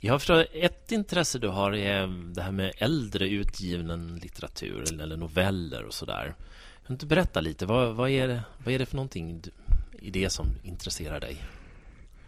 Jag 0.00 0.20
förstår, 0.20 0.46
ett 0.52 0.92
intresse 0.92 1.38
du 1.38 1.48
har 1.48 1.72
är 1.72 2.06
det 2.34 2.42
här 2.42 2.52
med 2.52 2.72
äldre 2.78 3.28
utgiven 3.28 4.16
litteratur 4.22 4.82
eller- 4.88 5.02
eller 5.04 5.16
noveller 5.16 5.82
och 5.84 5.94
sådär 5.94 6.24
Kan 6.26 6.86
du 6.86 6.92
inte 6.92 7.06
berätta 7.06 7.40
lite, 7.40 7.66
vad, 7.66 7.94
vad, 7.96 8.10
är 8.10 8.28
det, 8.28 8.42
vad 8.64 8.74
är 8.74 8.78
det 8.78 8.86
för 8.86 8.96
någonting 8.96 9.40
du, 9.40 9.50
i 9.98 10.10
det 10.10 10.30
som 10.30 10.46
intresserar 10.62 11.20
dig? 11.20 11.44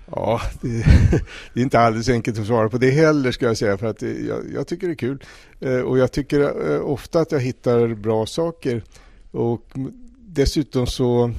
Ja, 0.06 0.40
det, 0.60 0.68
det 1.54 1.60
är 1.60 1.62
inte 1.62 1.80
alldeles 1.80 2.08
enkelt 2.08 2.38
att 2.38 2.46
svara 2.46 2.68
på 2.68 2.78
det 2.78 2.90
heller 2.90 3.32
ska 3.32 3.46
jag 3.46 3.56
säga 3.56 3.78
för 3.78 3.86
att 3.86 3.98
det, 3.98 4.12
jag, 4.20 4.52
jag 4.54 4.66
tycker 4.66 4.86
det 4.86 4.92
är 4.92 4.96
kul. 4.96 5.24
Eh, 5.60 5.80
och 5.80 5.98
jag 5.98 6.12
tycker 6.12 6.70
eh, 6.74 6.80
ofta 6.80 7.20
att 7.20 7.32
jag 7.32 7.40
hittar 7.40 7.94
bra 7.94 8.26
saker. 8.26 8.82
Och 9.30 9.70
dessutom 10.18 10.86
så 10.86 11.32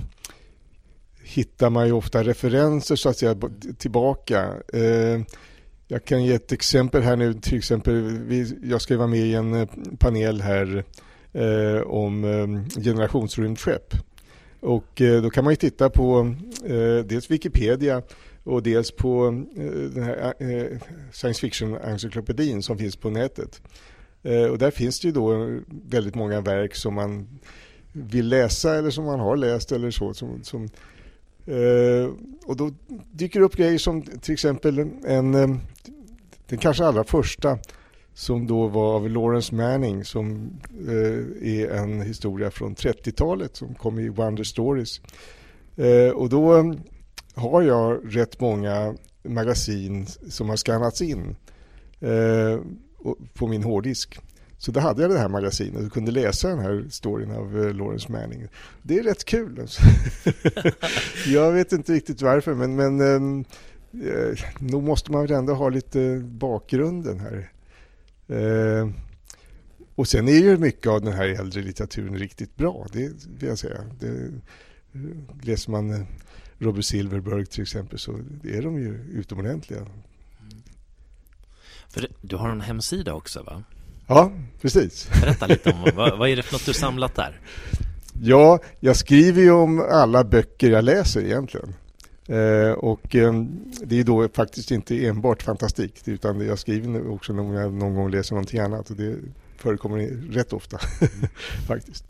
hittar 1.24 1.70
man 1.70 1.88
ju 1.88 1.94
ofta 1.94 2.24
referenser 2.24 2.96
så 2.96 3.10
att 3.10 3.18
säga 3.18 3.36
tillbaka. 3.78 4.54
Eh, 4.74 5.22
jag 5.88 6.06
kan 6.06 6.24
ge 6.24 6.34
ett 6.34 6.52
exempel 6.52 7.02
här 7.02 7.16
nu, 7.16 7.34
till 7.34 7.58
exempel 7.58 8.56
jag 8.64 8.82
ska 8.82 8.98
vara 8.98 9.08
med 9.08 9.20
i 9.20 9.34
en 9.34 9.54
eh, 9.54 9.68
panel 10.00 10.42
här 10.42 10.84
eh, 11.34 11.82
om 11.82 12.24
generationsrymdskepp. 12.84 13.94
Och 14.60 15.02
då 15.22 15.30
kan 15.30 15.44
man 15.44 15.54
ju 15.54 15.58
titta 15.58 15.90
på 15.90 16.36
dels 17.06 17.32
Wikipedia 17.32 18.02
och 18.44 18.64
dels 18.64 18.92
på 18.92 19.44
den 19.94 20.04
här 20.04 20.34
science 21.12 21.42
fiction-encyklopedin 21.42 22.62
som 22.62 22.78
finns 22.78 22.96
på 22.96 23.10
nätet. 23.10 23.62
Och 24.52 24.58
där 24.58 24.72
finns 24.72 25.00
det 25.00 25.08
ju 25.08 25.12
då 25.12 25.60
väldigt 25.70 26.16
många 26.16 26.42
verk 26.42 26.76
som 26.76 26.94
man 26.94 27.28
vill 27.94 28.28
läsa 28.28 28.76
eller 28.76 28.90
som 28.90 29.06
man 29.06 29.20
har 29.20 29.38
läst 29.38 29.72
eller 29.72 29.92
så. 29.92 30.14
Som, 30.14 30.44
som 30.44 30.64
eh, 31.46 32.14
och 32.46 32.56
då 32.58 32.72
dyker 33.12 33.40
det 33.40 33.46
upp 33.46 33.56
grejer 33.56 33.78
som 33.78 34.02
till 34.02 34.34
exempel 34.34 34.80
en, 35.06 35.36
eh, 35.36 35.50
den 36.48 36.58
kanske 36.60 36.86
allra 36.86 37.04
första 37.04 37.58
som 38.14 38.48
då 38.48 38.68
var 38.68 38.96
av 38.96 39.10
Lawrence 39.10 39.56
Manning 39.56 40.06
som 40.06 40.50
eh, 40.88 41.50
är 41.60 41.70
en 41.70 42.02
historia 42.02 42.52
från 42.52 42.76
30-talet 42.76 43.56
som 43.56 43.76
kom 43.76 44.00
i 44.00 44.10
Wonder 44.10 44.44
Stories. 44.44 45.02
Eh, 45.76 46.10
och 46.10 46.30
då 46.30 46.58
eh, 46.58 46.74
har 47.36 47.62
jag 47.62 48.16
rätt 48.16 48.40
många 48.40 48.96
magasin 49.24 50.06
som 50.06 50.50
har 50.50 50.56
skannats 50.56 51.02
in 51.02 51.36
eh, 52.00 52.60
på 53.34 53.48
min 53.48 53.64
hårddisk. 53.64 54.20
Så 54.62 54.72
då 54.72 54.80
hade 54.80 55.02
jag 55.02 55.12
det 55.12 55.18
här 55.18 55.30
magasinet 55.30 55.86
och 55.86 55.92
kunde 55.92 56.12
läsa 56.12 56.48
den 56.48 56.60
här 56.60 56.86
storyn 56.90 57.32
av 57.32 57.58
eh, 57.60 57.74
Lawrence 57.74 58.12
Manning. 58.12 58.48
Det 58.82 59.00
är 59.00 59.04
rätt 59.04 59.26
kul. 59.26 59.60
Alltså. 59.60 59.82
jag 61.28 61.52
vet 61.52 61.72
inte 61.72 61.94
riktigt 61.94 62.22
varför 62.22 62.54
men, 62.54 62.76
men 62.76 63.02
ehm, 63.02 63.46
eh, 63.94 64.40
nog 64.60 64.84
måste 64.84 65.12
man 65.12 65.22
väl 65.22 65.32
ändå 65.32 65.54
ha 65.54 65.70
lite 65.70 66.20
bakgrunden 66.20 67.20
här. 67.20 67.52
Eh, 68.28 68.90
och 69.96 70.08
sen 70.08 70.28
är 70.28 70.40
ju 70.40 70.58
mycket 70.58 70.88
av 70.88 71.02
den 71.02 71.14
här 71.14 71.28
äldre 71.28 71.62
litteraturen 71.62 72.18
riktigt 72.18 72.56
bra, 72.56 72.88
det 72.94 73.12
vill 73.40 73.50
jag 73.50 73.60
säga. 73.60 73.82
Det, 74.00 74.08
eh, 74.94 75.02
läser 75.42 75.72
man 75.72 75.94
eh, 75.94 76.06
Robert 76.58 76.86
Silverberg 76.86 77.46
till 77.46 77.62
exempel 77.62 78.00
så 78.00 78.12
är 78.44 78.62
de 78.62 78.80
ju 78.80 78.94
utomordentliga. 79.14 79.88
För 81.90 82.08
du 82.22 82.36
har 82.36 82.50
en 82.50 82.62
hemsida 82.62 83.14
också 83.14 83.44
va? 83.44 83.64
Ja, 84.14 84.32
precis. 84.62 85.10
Berätta 85.22 85.48
lite 85.48 85.70
om 85.70 85.92
vad, 85.96 86.18
vad 86.18 86.30
är 86.30 86.36
det 86.36 86.44
för 86.44 86.54
något 86.54 86.66
du 86.66 86.74
samlat 86.74 87.16
där? 87.16 87.40
Ja, 88.22 88.60
jag 88.80 88.96
skriver 88.96 89.42
ju 89.42 89.52
om 89.52 89.86
alla 89.92 90.24
böcker 90.24 90.72
jag 90.72 90.84
läser 90.84 91.22
egentligen. 91.22 91.74
Eh, 92.28 92.72
och 92.72 93.16
eh, 93.16 93.34
det 93.84 94.00
är 94.00 94.04
då 94.04 94.30
faktiskt 94.34 94.72
inte 94.72 95.06
enbart 95.06 95.44
fantastik 95.44 96.08
utan 96.08 96.48
jag 96.48 96.60
skriver 96.60 97.12
också 97.12 97.34
när 97.34 97.62
jag 97.62 97.74
någon 97.74 97.96
gång 97.96 98.12
läser 98.12 98.36
någonting 98.36 98.60
annat 98.60 98.90
och 98.90 98.96
det 98.96 99.16
förekommer 99.58 100.00
rätt 100.32 100.54
ofta 100.54 100.78
faktiskt. 101.68 102.06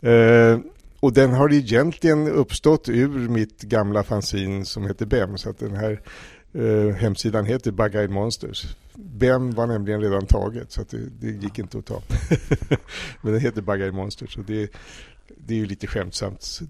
Eh, 0.00 0.58
och 1.00 1.12
den 1.12 1.32
har 1.32 1.52
egentligen 1.52 2.28
uppstått 2.28 2.88
ur 2.88 3.28
mitt 3.28 3.62
gamla 3.62 4.02
fanzin 4.02 4.64
som 4.64 4.86
heter 4.86 5.06
BEM 5.06 5.38
så 5.38 5.50
att 5.50 5.58
den 5.58 5.76
här 5.76 6.00
eh, 6.54 6.94
hemsidan 6.94 7.46
heter 7.46 7.70
Bug 7.70 8.10
Monsters. 8.10 8.66
BEM 8.96 9.50
var 9.50 9.66
nämligen 9.66 10.00
redan 10.00 10.26
taget 10.26 10.72
så 10.72 10.84
det, 10.90 10.98
det 11.20 11.30
gick 11.30 11.58
inte 11.58 11.78
att 11.78 11.86
ta. 11.86 12.02
Men 13.22 13.32
den 13.32 13.40
heter 13.40 13.62
Bug 13.62 13.94
Monsters 13.94 14.38
och 14.38 14.44
det, 14.44 14.70
det 15.46 15.54
är 15.54 15.58
ju 15.58 15.66
lite 15.66 15.86
skämtsamt. 15.86 16.60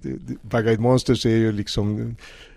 Bug 0.43 0.81
Monsters 0.81 1.27
är 1.27 1.37
ju 1.37 1.53
liksom 1.53 2.17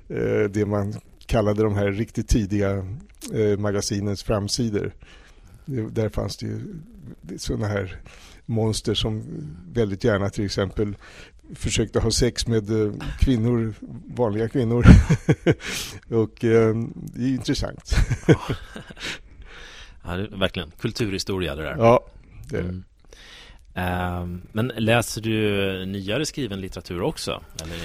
Eh, 0.10 0.50
det 0.50 0.66
man 0.66 0.94
kallade 1.26 1.64
de 1.64 1.76
här 1.76 1.92
riktigt 1.92 2.28
tidiga 2.28 2.86
eh, 3.34 3.58
magasinens 3.58 4.24
framsidor. 4.24 4.92
Där 5.66 6.10
fanns 6.10 6.38
det 6.38 6.46
ju 6.46 6.60
sådana 7.38 7.68
här 7.68 8.02
monster 8.46 8.94
som 8.94 9.24
väldigt 9.74 10.04
gärna 10.04 10.30
till 10.30 10.46
exempel 10.46 10.96
försökte 11.56 12.00
ha 12.00 12.12
sex 12.12 12.48
med 12.48 12.70
eh, 12.70 12.94
kvinnor, 13.20 13.74
vanliga 14.16 14.50
kvinnor. 14.50 14.86
och 16.10 16.36
det 16.40 16.56
är 17.24 17.34
intressant. 17.34 17.96
ja, 20.10 20.18
det 20.18 20.38
verkligen 20.38 20.72
kulturhistoria 20.80 21.56
det 21.56 21.64
där. 21.64 21.76
Ja, 21.78 22.06
det 22.50 22.58
är 22.58 22.62
det. 22.62 22.70
Mm. 22.70 22.84
Uh, 23.78 24.40
men 24.52 24.68
läser 24.68 25.22
du 25.22 25.86
nyare 25.86 26.26
skriven 26.26 26.62
litteratur 26.62 27.02
också? 27.02 27.42
Eller 27.64 27.78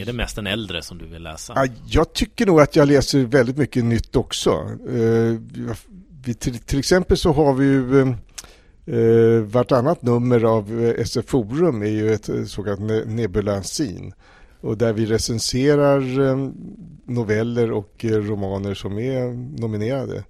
är 0.00 0.06
det 0.06 0.12
mest 0.12 0.36
den 0.36 0.46
äldre 0.46 0.82
som 0.82 0.98
du 0.98 1.06
vill 1.06 1.22
läsa? 1.22 1.52
Ja, 1.56 1.66
jag 1.86 2.12
tycker 2.12 2.46
nog 2.46 2.60
att 2.60 2.76
jag 2.76 2.88
läser 2.88 3.24
väldigt 3.24 3.56
mycket 3.56 3.84
nytt 3.84 4.16
också. 4.16 4.50
Uh, 4.88 5.40
vi, 6.24 6.34
till, 6.34 6.58
till, 6.58 6.78
exempel 6.78 7.16
så 7.16 7.32
har 7.32 7.54
vi 7.54 7.64
ju 7.66 8.14
uh, 8.88 9.42
vartannat 9.42 10.02
nummer 10.02 10.44
av 10.44 10.94
SF 10.98 11.26
Forum 11.26 11.82
är 11.82 11.86
ju 11.86 12.12
ett 12.12 12.30
så 12.46 12.62
kallat 12.62 13.06
nebulansin 13.06 14.12
och 14.60 14.78
där 14.78 14.92
vi 14.92 15.06
recenserar 15.06 16.00
noveller 17.10 17.72
och 17.72 18.04
romaner 18.04 18.74
som 18.74 18.98
är 18.98 19.26
nominerade. 19.60 20.24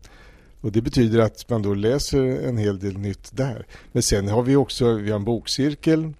Och 0.60 0.72
Det 0.72 0.82
betyder 0.82 1.18
att 1.18 1.50
man 1.50 1.62
då 1.62 1.74
läser 1.74 2.22
en 2.22 2.58
hel 2.58 2.78
del 2.78 2.98
nytt 2.98 3.30
där. 3.36 3.66
Men 3.92 4.02
sen 4.02 4.28
har 4.28 4.42
vi 4.42 4.56
också 4.56 4.92
vi 4.92 5.10
har 5.10 5.16
en 5.16 5.24
bokcirkel 5.24 6.12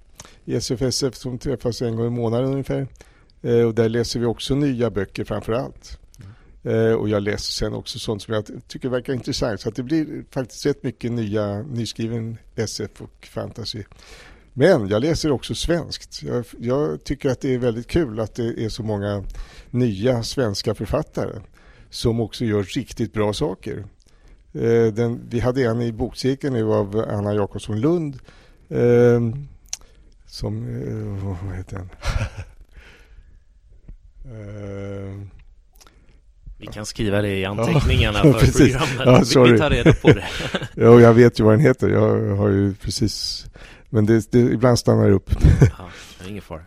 i 0.45 0.55
SFSF 0.55 1.15
som 1.15 1.39
träffas 1.39 1.83
en 1.83 1.97
gång 1.97 2.07
i 2.07 2.11
månaden 2.11 2.51
ungefär. 2.51 2.87
Eh, 3.43 3.63
och 3.63 3.75
där 3.75 3.89
läser 3.89 4.21
vi 4.21 4.27
också 4.27 4.55
nya 4.55 4.91
böcker 4.91 5.25
framför 5.25 5.53
allt. 5.53 5.99
Eh, 6.63 6.93
och 6.93 7.09
jag 7.09 7.23
läser 7.23 7.53
sen 7.53 7.75
också 7.75 7.99
sånt 7.99 8.23
som 8.23 8.35
jag 8.35 8.45
tycker 8.69 8.89
verkar 8.89 9.13
intressant. 9.13 9.61
Så 9.61 9.69
att 9.69 9.77
det 9.77 9.83
blir 9.83 10.25
faktiskt 10.31 10.67
rätt 10.67 10.83
mycket 10.83 11.13
nya, 11.13 11.63
nyskriven 11.63 12.39
SF 12.55 13.03
och 13.03 13.29
fantasy. 13.31 13.83
Men 14.53 14.89
jag 14.89 15.03
läser 15.03 15.31
också 15.31 15.55
svenskt. 15.55 16.23
Jag, 16.23 16.45
jag, 16.59 17.05
tycker 17.05 17.31
att 17.31 17.41
det 17.41 17.55
är 17.55 17.59
väldigt 17.59 17.87
kul 17.87 18.21
att 18.21 18.35
det 18.35 18.65
är 18.65 18.69
så 18.69 18.83
många 18.83 19.25
nya 19.71 20.23
svenska 20.23 20.75
författare 20.75 21.41
som 21.91 22.21
också 22.21 22.45
gör 22.45 22.63
riktigt 22.63 23.13
bra 23.13 23.33
saker. 23.33 23.85
Eh, 24.53 24.93
den, 24.93 25.21
vi 25.29 25.41
hade 25.41 25.63
en 25.63 25.83
i 25.83 25.93
bokcirkeln 25.93 26.55
nu 26.55 26.73
av 26.73 27.05
Anna 27.09 27.35
Jakobsson 27.35 27.81
Lund. 27.81 28.19
Eh, 28.69 29.21
som, 30.27 30.67
eh, 30.83 31.37
vad 31.45 31.57
heter 31.57 31.77
den? 31.77 31.89
Uh, 34.33 35.23
vi 36.59 36.67
kan 36.67 36.87
skriva 36.87 37.23
det 37.23 37.37
i 37.37 37.45
anteckningarna 37.45 38.21
ja, 38.25 38.33
för 38.33 38.41
precis. 38.41 38.77
programmet. 38.77 39.35
Ja, 39.35 39.43
vi 39.43 39.59
tar 39.59 39.71
reda 39.71 39.93
på 39.93 40.09
det. 40.09 40.25
ja, 40.75 41.01
jag 41.01 41.15
vet 41.15 41.41
ju 41.41 41.45
vad 41.45 41.53
den 41.53 41.61
heter. 41.61 41.89
Jag 41.89 42.37
har 42.37 42.49
ju 42.49 42.75
precis... 42.75 43.47
Men 43.91 44.07
det, 44.07 44.33
det, 44.33 44.39
ibland 44.39 44.79
stannar 44.79 45.09
det 45.09 45.15
upp. 45.15 45.31
ja, 45.79 45.89
ingen 46.29 46.43
fara. 46.43 46.63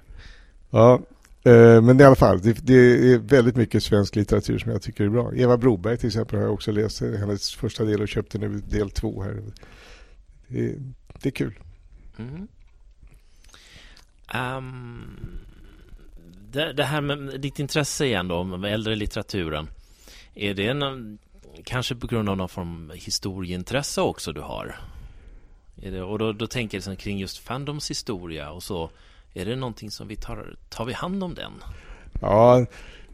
Ja, 0.69 1.01
Eh, 1.43 1.81
men 1.81 1.99
i 1.99 2.03
alla 2.03 2.15
fall. 2.15 2.41
Det, 2.41 2.53
det, 2.53 3.13
är 3.13 3.17
väldigt 3.17 3.55
mycket 3.55 3.83
svensk 3.83 4.15
litteratur 4.15 4.59
som 4.59 4.71
jag 4.71 4.81
tycker 4.81 5.03
är 5.03 5.09
bra. 5.09 5.35
Eva 5.35 5.57
Broberg 5.57 5.97
till 5.97 6.07
exempel 6.07 6.39
har 6.39 6.45
jag 6.45 6.53
också 6.53 6.71
läst 6.71 7.01
hennes 7.01 7.55
första 7.55 7.83
del 7.83 8.01
och 8.01 8.07
köpte 8.07 8.37
nu 8.37 8.49
del 8.49 8.91
två 8.91 9.23
här. 9.23 9.41
Det, 10.47 10.75
det 11.21 11.29
är 11.29 11.31
kul. 11.31 11.59
Mm. 12.17 12.47
Um, 14.57 15.39
det, 16.51 16.73
det, 16.73 16.83
här 16.83 17.01
med 17.01 17.41
ditt 17.41 17.59
intresse 17.59 18.05
igen 18.05 18.27
då, 18.27 18.43
med 18.43 18.73
äldre 18.73 18.95
litteraturen. 18.95 19.69
Är 20.35 20.53
det 20.53 20.73
någon, 20.73 21.17
kanske 21.63 21.95
på 21.95 22.07
grund 22.07 22.29
av 22.29 22.37
någon 22.37 22.49
form 22.49 22.89
av 22.89 22.95
historieintresse 22.95 24.01
också 24.01 24.31
du 24.33 24.41
har? 24.41 24.75
Det, 25.75 26.01
och 26.01 26.19
då, 26.19 26.33
då 26.33 26.47
tänker 26.47 26.75
jag 26.75 26.79
liksom 26.79 26.95
kring 26.95 27.19
just 27.19 27.37
Fandoms 27.37 27.89
historia 27.89 28.51
och 28.51 28.63
så. 28.63 28.91
Är 29.33 29.45
det 29.45 29.55
någonting 29.55 29.91
som 29.91 30.07
vi 30.07 30.15
tar, 30.15 30.55
tar 30.69 30.85
vi 30.85 30.93
hand 30.93 31.23
om 31.23 31.33
den? 31.33 31.51
Ja, 32.21 32.65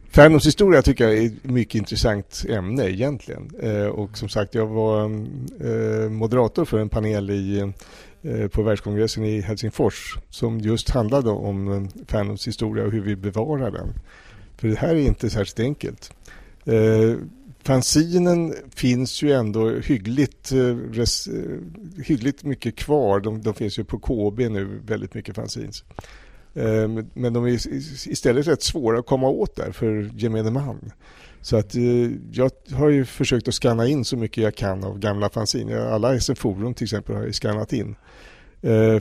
Fandoms 0.09 0.47
historia 0.47 0.81
tycker 0.81 1.03
jag 1.03 1.17
är 1.17 1.25
ett 1.25 1.43
mycket 1.43 1.75
intressant 1.75 2.45
ämne 2.49 2.89
egentligen. 2.89 3.51
Eh, 3.59 3.85
och 3.85 4.17
som 4.17 4.29
sagt, 4.29 4.55
jag 4.55 4.67
var 4.67 5.03
eh, 5.03 6.09
moderator 6.09 6.65
för 6.65 6.79
en 6.79 6.89
panel 6.89 7.29
i 7.29 7.73
eh, 8.21 8.47
på 8.47 8.63
världskongressen 8.63 9.25
i 9.25 9.41
Helsingfors 9.41 10.17
som 10.29 10.59
just 10.59 10.89
handlade 10.89 11.29
om 11.29 11.73
eh, 11.73 12.05
Fandoms 12.07 12.47
historia 12.47 12.85
och 12.85 12.91
hur 12.91 13.01
vi 13.01 13.15
bevarar 13.15 13.71
den. 13.71 13.93
För 14.57 14.67
det 14.67 14.77
här 14.77 14.95
är 14.95 15.07
inte 15.07 15.29
särskilt 15.29 15.59
enkelt. 15.59 16.13
Fanzinen 17.67 18.53
finns 18.75 19.21
ju 19.21 19.31
ändå 19.31 19.69
hyggligt, 19.69 20.51
eh, 20.51 20.75
res, 20.91 21.27
eh, 21.27 21.57
hyggligt 22.03 22.43
mycket 22.43 22.75
kvar. 22.75 23.19
De, 23.19 23.41
de, 23.41 23.53
finns 23.53 23.79
ju 23.79 23.83
på 23.83 23.99
KB 23.99 24.49
nu, 24.49 24.81
väldigt 24.85 25.13
mycket 25.13 25.35
fanzines. 25.35 25.83
Ehm, 26.55 27.09
men 27.13 27.33
de 27.33 27.45
är 27.45 27.67
istället 28.09 28.47
rätt 28.47 28.63
svåra 28.63 28.99
att 28.99 29.05
komma 29.05 29.27
åt 29.27 29.55
där 29.55 29.71
för 29.71 30.11
gemene 30.15 30.51
man. 30.51 30.91
Så 31.41 31.57
att 31.57 31.75
eh, 31.75 32.11
jag 32.31 32.51
har 32.71 32.89
ju 32.89 33.05
försökt 33.05 33.47
att 33.47 33.53
skanna 33.53 33.87
in 33.87 34.05
så 34.05 34.17
mycket 34.17 34.43
jag 34.43 34.55
kan 34.55 34.83
av 34.83 34.99
gamla 34.99 35.29
fanzine. 35.29 35.79
Alla 35.79 36.19
SM 36.19 36.35
Forum 36.35 36.73
till 36.73 36.85
exempel 36.85 37.15
har 37.15 37.23
jag 37.23 37.35
skannat 37.35 37.73
in. 37.73 37.95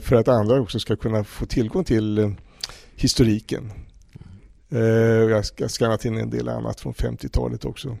För 0.01 0.13
att 0.13 0.27
andra 0.27 0.61
också 0.61 0.79
ska 0.79 0.95
kunna 0.95 1.23
få 1.23 1.45
tillgång 1.45 1.83
till 1.83 2.35
historiken. 2.95 3.71
Jag 4.69 5.29
har 5.29 5.67
skannat 5.67 6.05
in 6.05 6.17
en 6.17 6.29
del 6.29 6.49
annat 6.49 6.79
från 6.79 6.93
50-talet 6.93 7.65
också. 7.65 7.97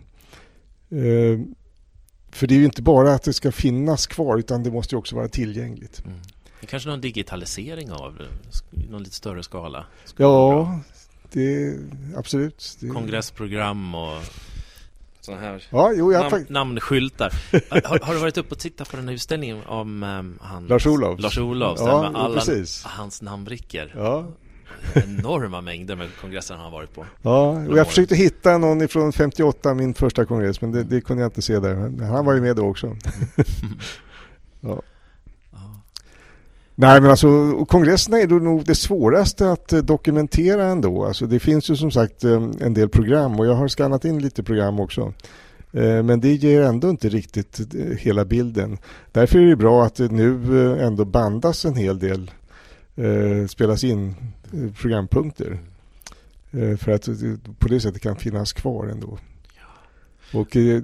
För 2.31 2.47
det 2.47 2.55
är 2.55 2.59
ju 2.59 2.65
inte 2.65 2.81
bara 2.81 3.13
att 3.13 3.23
det 3.23 3.33
ska 3.33 3.51
finnas 3.51 4.07
kvar 4.07 4.37
utan 4.37 4.63
det 4.63 4.71
måste 4.71 4.95
också 4.95 5.15
vara 5.15 5.27
tillgängligt. 5.27 6.01
Mm. 6.05 6.17
Det 6.59 6.65
är 6.65 6.67
kanske 6.67 6.89
någon 6.89 7.01
digitalisering 7.01 7.91
av 7.91 8.21
någon 8.89 9.03
lite 9.03 9.15
större 9.15 9.43
skala? 9.43 9.85
Ja, 10.17 10.79
det, 11.31 11.77
absolut. 12.15 12.77
Det... 12.79 12.87
Kongressprogram 12.87 13.95
och 13.95 14.21
sådana 15.21 15.41
här 15.41 15.63
Ja, 15.69 15.93
jo, 15.95 16.11
jag 16.11 16.19
har 16.19 16.25
nam- 16.25 16.31
fakt- 16.31 16.49
namnskyltar. 16.49 17.33
har, 17.89 17.99
har 18.05 18.13
du 18.13 18.19
varit 18.19 18.37
uppe 18.37 18.51
och 18.51 18.59
tittat 18.59 18.89
på 18.89 18.97
den 18.97 19.07
här 19.07 19.15
utställningen 19.15 19.61
om 19.65 20.03
um, 20.03 20.39
hans, 20.41 20.69
Lars-Olofs. 20.69 21.21
Lars-Olofs, 21.21 21.79
Ja, 21.81 21.85
där 21.85 22.01
med 22.01 22.11
jo, 22.13 22.17
alla 22.19 22.35
precis. 22.35 22.83
hans 22.83 23.21
namnbrickor. 23.21 23.91
Ja, 23.95 24.25
Enorma 24.93 25.61
mängder 25.61 25.95
med 25.95 26.07
kongresser 26.21 26.55
han 26.55 26.63
har 26.63 26.71
varit 26.71 26.93
på. 26.93 27.05
ja. 27.21 27.49
Och 27.69 27.77
jag 27.77 27.87
försökte 27.87 28.15
hitta 28.15 28.57
någon 28.57 28.81
ifrån 28.81 29.13
58, 29.13 29.73
min 29.73 29.93
första 29.93 30.25
kongress, 30.25 30.61
men 30.61 30.71
det, 30.71 30.83
det 30.83 31.01
kunde 31.01 31.23
jag 31.23 31.27
inte 31.27 31.41
se 31.41 31.59
där. 31.59 31.75
Men 31.75 31.99
Han 32.09 32.25
var 32.25 32.33
ju 32.33 32.41
med 32.41 32.55
då 32.55 32.65
också. 32.67 32.95
ja. 34.61 34.81
Nej 36.79 37.01
men 37.01 37.11
alltså 37.11 37.65
kongresserna 37.65 38.19
är 38.19 38.27
då 38.27 38.35
nog 38.35 38.65
det 38.65 38.75
svåraste 38.75 39.51
att 39.51 39.73
eh, 39.73 39.79
dokumentera 39.79 40.65
ändå. 40.65 41.05
Alltså 41.05 41.25
det 41.25 41.39
finns 41.39 41.69
ju 41.69 41.75
som 41.75 41.91
sagt 41.91 42.23
eh, 42.23 42.43
en 42.61 42.73
del 42.73 42.89
program 42.89 43.39
och 43.39 43.47
jag 43.47 43.53
har 43.53 43.67
skannat 43.67 44.05
in 44.05 44.19
lite 44.19 44.43
program 44.43 44.79
också. 44.79 45.13
Eh, 45.73 46.03
Men 46.03 46.19
det 46.21 46.33
ger 46.33 46.61
ändå 46.61 46.89
inte 46.89 47.09
riktigt 47.09 47.59
hela 47.99 48.25
bilden. 48.25 48.77
Därför 49.11 49.39
är 49.39 49.45
det 49.47 49.55
bra 49.55 49.85
att 49.85 49.95
det 49.95 50.11
nu 50.11 50.79
ändå 50.81 51.05
bandas 51.05 51.65
en 51.65 51.75
hel 51.75 51.99
del, 51.99 52.31
eh, 52.97 53.47
spelas 53.47 53.83
in 53.83 54.15
eh, 54.53 54.71
programpunkter. 54.81 55.59
Eh, 56.51 56.77
För 56.77 56.91
att 56.91 57.03
det 57.03 57.39
på 57.59 57.67
det 57.67 57.79
sättet 57.79 58.01
kan 58.01 58.15
finnas 58.15 58.53
kvar 58.53 58.87
ändå. 58.87 59.17
Och 60.33 60.55
eh, 60.55 60.81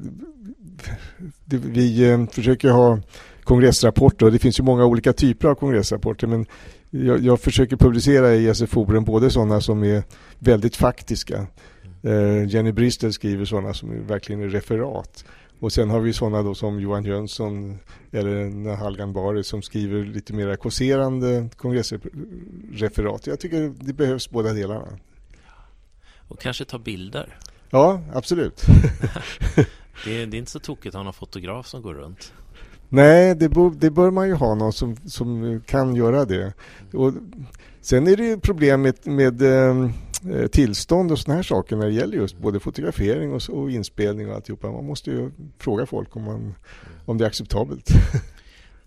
det, 1.46 1.58
vi 1.58 2.10
eh, 2.10 2.25
försöker 2.25 2.70
ha 2.70 3.00
kongressrapporter 3.43 4.25
och 4.25 4.32
det 4.32 4.39
finns 4.39 4.60
ju 4.60 4.63
många 4.63 4.86
olika 4.86 5.13
typer 5.13 5.48
av 5.48 5.55
kongressrapporter 5.55 6.27
men 6.27 6.46
jag, 6.89 7.20
jag 7.20 7.39
försöker 7.39 7.77
publicera 7.77 8.36
i 8.36 8.48
SF-forum 8.48 9.03
både 9.03 9.29
sådana 9.29 9.62
som 9.62 9.84
är 9.84 10.03
väldigt 10.39 10.75
faktiska. 10.75 11.48
Eh, 12.01 12.48
Jenny 12.48 12.72
Brister 12.72 13.12
skriver 13.12 13.46
sådana 13.46 13.74
som 13.74 14.08
verkligen 14.08 14.41
är 14.41 14.50
referat. 14.50 15.25
Och 15.63 15.74
sen 15.74 15.89
har 15.89 16.00
vi 16.00 16.13
sådana 16.13 16.43
då 16.43 16.55
som 16.55 16.79
Johan 16.79 17.03
Jönsson 17.03 17.79
eller 18.12 18.46
Nahal 18.46 18.98
Ganbari 18.98 19.43
som 19.43 19.62
skriver 19.62 20.05
lite 20.05 20.34
mer 20.34 20.55
kåserande 20.55 21.50
kongressreferat. 21.58 23.27
Jag 23.27 23.39
tycker 23.39 23.74
det 23.79 23.93
behövs 23.93 24.29
båda 24.29 24.53
delarna. 24.53 24.88
Och 26.27 26.41
kanske 26.41 26.65
ta 26.65 26.79
bilder. 26.79 27.38
Ja, 27.70 28.01
absolut. 28.13 28.62
Det 30.05 30.22
är, 30.22 30.25
det 30.25 30.38
är 30.38 30.39
inte 30.39 30.51
så 30.51 30.60
tokigt 30.60 30.96
att 30.96 31.00
ha 31.00 31.03
någon 31.03 31.13
fotograf 31.13 31.67
som 31.67 31.82
går 31.82 31.93
runt. 31.93 32.34
Nej, 32.89 33.36
det, 33.36 33.50
bör, 33.50 33.72
det 33.75 33.91
bör 33.91 34.12
man 34.12 34.27
ju 34.27 34.34
ha 34.34 34.55
någon 34.55 34.74
som, 34.74 34.96
som 35.05 35.62
kan 35.65 35.96
göra 35.96 36.25
det. 36.25 36.53
Och 36.93 37.13
sen 37.82 38.08
är 38.08 38.17
det 38.17 38.25
ju 38.25 38.39
problem 38.39 38.82
med, 38.82 39.08
med 39.08 39.41
eh, 39.41 39.89
tillstånd 40.51 41.12
och 41.12 41.20
såna 41.20 41.36
här 41.36 41.44
saker 41.44 41.75
när 41.75 41.86
det 41.86 41.92
gäller 41.94 42.18
just 42.18 42.38
både 42.38 42.60
fotografering 42.60 43.34
och, 43.34 43.42
och 43.50 43.72
inspelning 43.72 44.30
och 44.30 44.36
alltihopa. 44.36 44.72
Man 44.72 44.86
måste 44.86 45.12
ju 45.12 45.32
fråga 45.58 45.86
folk 45.86 46.15
om, 46.15 46.24
man, 46.24 46.56
om 47.06 47.18
det 47.18 47.24
är 47.25 47.27
acceptabelt. 47.27 47.89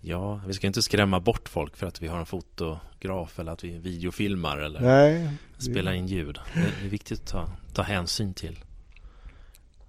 Ja, 0.01 0.41
vi 0.47 0.53
ska 0.53 0.67
inte 0.67 0.81
skrämma 0.81 1.19
bort 1.19 1.49
folk 1.49 1.77
för 1.77 1.87
att 1.87 2.01
vi 2.01 2.07
har 2.07 2.19
en 2.19 2.25
fotograf 2.25 3.39
eller 3.39 3.51
att 3.51 3.63
vi 3.63 3.77
videofilmar 3.77 4.57
eller 4.57 4.79
Nej. 4.81 5.29
spelar 5.57 5.91
in 5.93 6.07
ljud. 6.07 6.39
Det 6.53 6.59
det 6.81 6.85
är 6.85 6.89
viktigt 6.89 7.19
att 7.19 7.27
ta, 7.27 7.49
ta 7.73 7.81
hänsyn 7.81 8.33
till. 8.33 8.59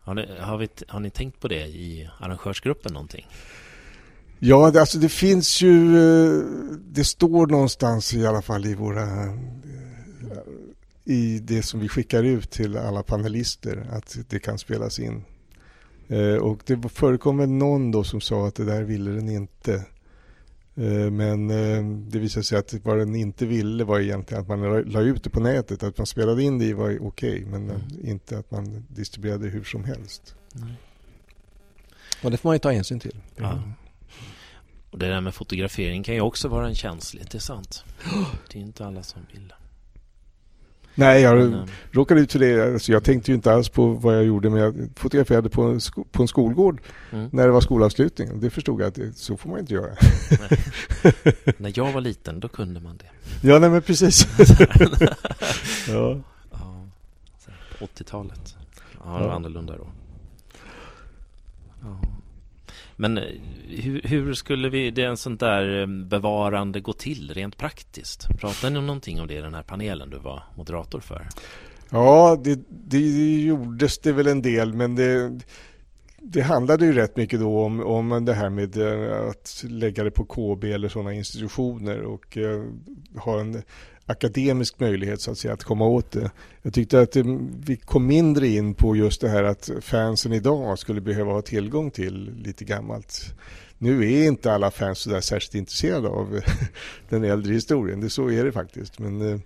Har 0.01 0.15
ni, 0.15 0.27
har, 0.41 0.59
vi, 0.59 0.69
har 0.89 1.01
ni 1.01 1.11
tänkt 1.11 1.41
på 1.41 1.49
det 1.49 1.67
i 1.67 2.09
arrangörsgruppen 2.21 2.93
någonting? 2.93 3.27
Ja, 4.39 4.71
det, 4.71 4.81
alltså 4.81 4.99
det 4.99 5.09
finns 5.09 5.63
ju... 5.63 5.97
eh, 5.97 6.43
Det 6.93 7.05
står 7.05 7.47
någonstans 7.47 8.15
i 8.15 8.27
alla 8.27 8.43
fall 8.43 8.67
i 8.67 8.75
våra... 8.75 9.05
I 11.11 11.39
det 11.39 11.63
som 11.63 11.81
vi 11.81 11.89
skickar 11.89 12.23
ut 12.25 12.51
till 12.51 12.77
alla 12.77 13.03
panelister 13.03 13.87
att 13.93 14.17
det 14.29 14.39
kan 14.39 14.59
spelas 14.59 14.99
in. 14.99 15.25
Eh, 16.09 16.35
Och 16.35 16.61
det 16.67 16.89
förekommer 16.89 17.47
någon 17.47 17.91
då 17.91 18.05
som 18.05 18.21
sa 18.21 18.47
att 18.49 18.55
det 18.55 18.65
där 18.65 18.83
ville 18.83 19.11
den 19.11 19.29
inte. 19.29 19.75
Eh, 20.75 21.11
Men 21.11 21.51
eh, 21.51 21.85
det 22.11 22.19
visade 22.19 22.45
sig 22.45 22.59
att 22.59 22.75
vad 22.83 22.99
den 22.99 23.15
inte 23.15 23.47
ville 23.47 23.85
var 23.85 24.01
egentligen 24.01 24.43
att 24.43 24.49
man 24.49 24.83
la- 24.83 25.01
ut 25.01 25.25
det 25.25 25.31
på 25.31 25.41
nätet. 25.41 25.83
Att 25.83 25.99
man 25.99 26.07
spelade 26.07 26.43
in 26.43 26.59
det 26.59 26.65
i 26.65 26.73
var 26.73 26.99
okej 27.07 27.45
men 27.47 27.71
eh, 27.71 27.77
inte 28.11 28.39
att 28.39 28.51
man 28.51 28.85
distribuerade 28.89 29.49
hur 29.49 29.65
som 29.65 29.85
helst. 29.85 30.35
Nej. 30.53 30.75
Och 32.23 32.31
det 32.31 32.37
får 32.37 32.49
man 32.49 32.55
ju 32.55 32.59
ta 32.61 32.71
hänsyn 32.71 33.01
till. 33.01 33.17
Ja. 33.37 33.63
Och 34.91 34.99
det 34.99 35.09
där 35.09 35.21
med 35.21 35.35
fotografering 35.35 36.03
kan 36.03 36.15
ju 36.15 36.21
också 36.21 36.49
vara 36.49 36.69
en 36.69 36.75
känsligt, 36.75 37.31
det 37.31 37.39
är 37.39 37.41
sant. 37.41 37.85
Det 38.53 38.59
är 38.59 38.63
inte 38.63 38.87
alla 38.87 39.03
som 39.03 39.21
vill. 39.33 39.53
Nej, 40.99 41.23
jag 41.23 41.37
Men, 41.37 41.55
eh, 41.55 41.65
råkade 41.91 42.21
ut 42.21 42.33
för 42.33 42.39
det. 42.39 42.73
Alltså 42.73 42.93
jag 42.93 43.05
tänkte 43.05 43.31
ju 43.31 43.35
inte 43.35 43.53
alls 43.53 43.69
på 43.69 43.87
vad 43.87 44.17
jag 44.17 44.25
gjorde 44.25 44.51
men 44.51 44.61
jag 44.61 44.89
fotograferade 44.97 45.49
på 45.49 45.63
en, 45.63 45.81
sko- 45.81 46.05
på 46.13 46.23
en 46.23 46.29
skolgård 46.29 46.81
mm. 47.13 47.29
när 47.33 47.47
det 47.47 47.53
var 47.53 47.61
skolavslutning. 47.61 48.41
Det 48.41 48.51
förstod 48.51 48.81
jag 48.81 48.89
att 48.89 48.95
det, 48.95 49.13
så 49.17 49.37
får 49.37 49.51
man 49.51 49.59
inte 49.59 49.75
göra. 49.75 49.91
När 51.57 51.73
jag 51.79 51.93
var 51.93 52.01
liten, 52.01 52.41
då 52.41 52.49
kunde 52.49 52.81
man 52.81 52.97
det. 52.97 53.49
Ja, 53.49 53.59
nej 53.59 53.71
men 53.71 53.83
precis. 53.83 54.27
ja. 55.89 56.21
Ja, 56.51 56.87
så 57.39 57.51
här 57.51 57.59
på 57.79 57.87
80-talet. 57.87 58.57
Ja, 59.05 59.05
det 59.05 59.11
var 59.11 59.21
Ja. 59.21 59.33
annorlunda 59.33 59.77
då. 59.77 59.87
Ja. 61.83 62.01
Men 63.01 63.19
eh, 63.19 63.25
hur, 63.69 64.03
hur 64.05 64.35
skulle 64.35 64.69
vi, 64.69 64.91
det 64.91 65.03
är 65.03 65.09
en 65.09 65.17
sån 65.17 65.37
där 65.37 65.81
eh, 65.81 65.87
bevarande 65.87 66.81
gå 66.81 66.93
till 66.93 67.35
rent 67.35 67.57
praktiskt? 67.57 68.29
Pratar 68.39 68.71
ni 68.71 68.79
om 68.79 68.87
någonting 68.87 69.21
om 69.21 69.27
det 69.27 69.35
i 69.35 69.41
den 69.41 69.55
här 69.55 69.63
panelen 69.63 70.11
du 70.11 70.19
var 70.19 70.43
moderator 70.57 71.01
för? 71.01 71.29
ja, 71.91 72.41
det, 72.45 72.61
det 72.69 72.99
gjordes 73.43 73.99
det 73.99 74.13
väl 74.13 74.27
en 74.27 74.43
del 74.43 74.75
men 74.75 74.95
det, 74.95 75.41
det 76.19 76.41
handlade 76.41 76.87
ju 76.87 76.93
rätt 76.93 77.17
mycket 77.17 77.41
då 77.41 77.65
om, 77.65 77.81
om 77.81 78.25
det 78.25 78.35
här 78.35 78.51
med 78.51 78.77
eh, 78.77 79.29
att 79.29 79.65
lägga 79.69 80.05
det 80.05 80.11
på 80.11 80.25
KB 80.25 80.65
eller 80.65 80.89
sådana 80.89 81.13
institutioner 81.13 82.03
och 82.03 82.37
eh, 82.37 82.65
ha 83.17 83.41
en 83.41 83.63
akademisk 84.09 84.81
möjlighet 84.81 85.21
så 85.21 85.31
att 85.31 85.39
säga 85.39 85.55
att 85.55 85.65
komma 85.65 85.87
åt 85.87 86.11
det. 86.11 86.31
Jag 86.63 86.75
tyckte 86.75 87.01
att 87.01 87.17
eh, 87.17 87.25
vi 87.65 87.77
kom 87.77 88.07
mindre 88.07 88.49
in 88.49 88.75
på 88.75 88.97
just 88.97 89.21
det 89.21 89.29
här 89.29 89.45
att 89.45 89.71
fansen 89.81 90.33
idag 90.33 90.79
skulle 90.79 91.01
behöva 91.01 91.33
ha 91.33 91.43
tillgång 91.43 91.91
till 91.91 92.35
lite 92.45 92.65
gammalt. 92.65 93.35
Nu 93.79 94.13
är 94.13 94.27
inte 94.27 94.53
alla 94.53 94.71
fans 94.71 94.99
så 94.99 95.11
där 95.11 95.21
särskilt 95.21 95.55
intresserade 95.55 96.09
av 96.09 96.41
den 97.09 97.25
äldre 97.25 97.53
historien, 97.53 98.01
det 98.01 98.11
så 98.11 98.31
är 98.31 98.45
det 98.45 98.53
faktiskt. 98.53 98.99
Men 98.99 99.33
eh, 99.33 99.39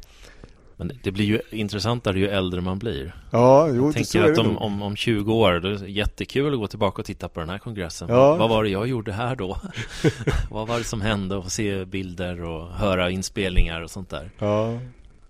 men 0.86 0.98
det 1.02 1.10
blir 1.10 1.24
ju 1.24 1.40
intressantare 1.50 2.18
ju 2.18 2.28
äldre 2.28 2.60
man 2.60 2.78
blir. 2.78 3.14
ja, 3.30 3.68
jo, 3.68 3.74
Jag 3.74 3.88
det, 3.88 3.92
tänker 3.92 4.30
att 4.30 4.34
det 4.34 4.40
om, 4.40 4.58
om, 4.58 4.82
om 4.82 4.96
20 4.96 5.34
år, 5.34 5.60
då 5.60 5.68
är 5.68 5.72
det 5.72 5.88
jättekul 5.88 6.52
att 6.54 6.60
gå 6.60 6.66
tillbaka 6.66 7.02
och 7.02 7.06
titta 7.06 7.28
på 7.28 7.40
den 7.40 7.48
här 7.48 7.58
kongressen. 7.58 8.08
Ja. 8.08 8.36
Vad 8.36 8.50
var 8.50 8.64
det 8.64 8.70
jag 8.70 8.86
gjorde 8.86 9.12
här 9.12 9.36
då? 9.36 9.58
Vad 10.50 10.68
var 10.68 10.78
det 10.78 10.84
som 10.84 11.00
hände? 11.00 11.36
Och 11.36 11.52
se 11.52 11.84
bilder 11.84 12.42
och 12.42 12.68
höra 12.68 13.10
inspelningar 13.10 13.80
och 13.80 13.90
sånt 13.90 14.10
där. 14.10 14.30
Ja. 14.38 14.78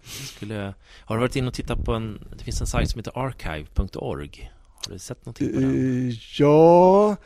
Skulle, 0.02 0.74
har 1.04 1.16
du 1.16 1.20
varit 1.20 1.36
inne 1.36 1.48
och 1.48 1.54
tittat 1.54 1.84
på 1.84 1.92
en, 1.94 2.20
det 2.38 2.44
finns 2.44 2.60
en 2.60 2.66
sajt 2.66 2.90
som 2.90 2.98
heter 2.98 3.18
archive.org. 3.18 4.50
Har 4.86 4.92
du 4.92 4.98
sett 4.98 5.26
någonting 5.26 5.54
på 5.54 5.60
den? 5.60 6.08
Eh, 6.08 6.14
Ja, 6.38 7.16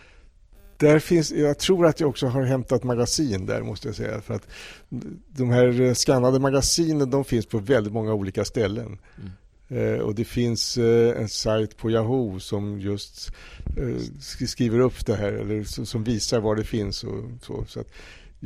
där 0.79 0.99
finns, 0.99 1.31
jag 1.33 1.59
tror 1.59 1.87
att 1.87 2.01
jag 2.01 2.09
också 2.09 2.27
har 2.27 2.43
hämtat 2.43 2.85
magasin 2.85 3.47
där 3.47 3.63
måste 3.63 3.89
jag 3.89 3.95
säga. 3.95 4.21
För 4.21 4.35
att 4.35 4.49
de 5.29 5.51
här 5.51 5.95
skannade 5.95 6.39
magasinen 6.41 7.11
de 7.11 7.25
finns 7.25 7.47
på 7.47 7.59
väldigt 7.59 7.93
många 7.93 8.15
olika 8.15 8.45
ställen. 8.45 8.99
Mm. 9.19 9.31
Eh, 9.69 10.01
och 10.01 10.15
det 10.15 10.25
finns 10.25 10.79
eh, 10.79 11.21
en 11.21 11.29
sajt 11.29 11.77
på 11.77 11.91
Yahoo 11.91 12.41
som 12.41 12.81
just 12.81 13.31
eh, 13.77 13.83
sk- 14.21 14.47
skriver 14.47 14.79
upp 14.79 15.07
det 15.07 15.17
här 15.17 15.33
eller 15.33 15.65
så, 15.65 15.87
som 15.87 16.05
visar 16.05 16.41
var 16.41 16.57
det 16.57 16.65
finns. 16.65 17.05
Och, 17.05 17.25
så, 17.43 17.65
så 17.69 17.81
att 17.81 17.93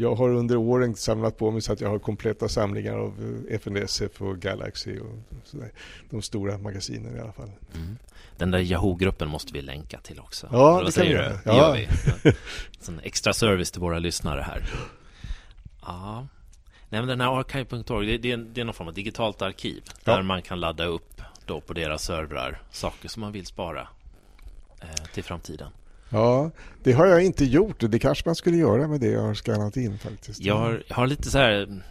jag 0.01 0.15
har 0.15 0.29
under 0.29 0.57
åren 0.57 0.95
samlat 0.95 1.39
på 1.39 1.51
mig 1.51 1.61
så 1.63 1.73
att 1.73 1.81
jag 1.81 1.89
har 1.89 1.99
kompletta 1.99 2.49
samlingar 2.49 2.99
av 2.99 3.43
eh, 3.49 3.55
FNSF 3.55 4.23
och 4.23 4.39
Galaxy 4.39 4.99
och 4.99 5.17
sådär. 5.45 5.73
De 6.11 6.23
stora 6.23 6.59
magasinen 6.59 7.17
i 7.17 7.21
alla 7.21 7.33
fall. 7.33 7.51
Mm. 7.75 7.99
Den 8.37 8.51
där 8.51 8.59
Yahoo-gruppen 8.59 9.29
måste 9.29 9.53
vi 9.53 9.63
länka 9.63 10.01
till 10.01 10.21
också. 10.21 10.49
Ja, 10.53 10.79
Eller 10.79 10.87
det 10.87 10.93
kan 10.93 11.07
vi 11.07 11.13
göra. 11.13 11.39
Ja. 11.45 11.57
Gör 11.57 11.77
vi. 11.77 12.33
Sån 12.81 13.01
extra 13.03 13.33
service 13.33 13.71
till 13.71 13.81
våra 13.81 13.99
lyssnare 13.99 14.41
här. 14.41 14.69
Ja. 15.87 16.27
Nej, 16.89 17.01
men 17.01 17.09
den 17.09 17.21
här 17.21 17.39
archive.org, 17.41 18.07
det, 18.07 18.19
det, 18.19 18.33
är, 18.33 18.37
det 18.37 18.61
är 18.61 18.65
någon 18.65 18.75
form 18.75 18.89
av 18.89 18.95
digitalt 18.95 19.43
arkiv 19.43 19.83
Ja. 20.05 20.15
där 20.17 20.23
man 20.23 20.43
kan 20.43 20.61
ladda 20.61 20.85
upp 20.85 21.23
då 21.47 21.61
på 21.61 21.73
deras 21.73 22.03
servrar 22.05 22.63
saker 22.71 23.09
som 23.09 23.21
man 23.21 23.33
vill 23.33 23.47
spara 23.47 23.89
eh, 24.81 25.05
till 25.15 25.25
framtiden. 25.25 25.71
Ja, 26.13 26.51
det 26.83 26.93
har 26.93 27.07
jag 27.07 27.25
inte 27.25 27.45
gjort. 27.45 27.77
Det 27.79 27.99
kanske 27.99 28.29
man 28.29 28.35
skulle 28.35 28.57
göra 28.57 28.89
med 28.89 29.01
det 29.01 29.07
jag 29.11 29.23
har 29.23 29.35
skannat 29.35 29.77
in 29.77 29.99
faktiskt. 29.99 30.41
Jag 30.41 30.57
har, 30.57 30.83
jag 30.89 30.97
har 30.97 31.07
lite 31.07 31.31
så 31.31 31.39
här 31.39 31.63
mm, 31.63 31.83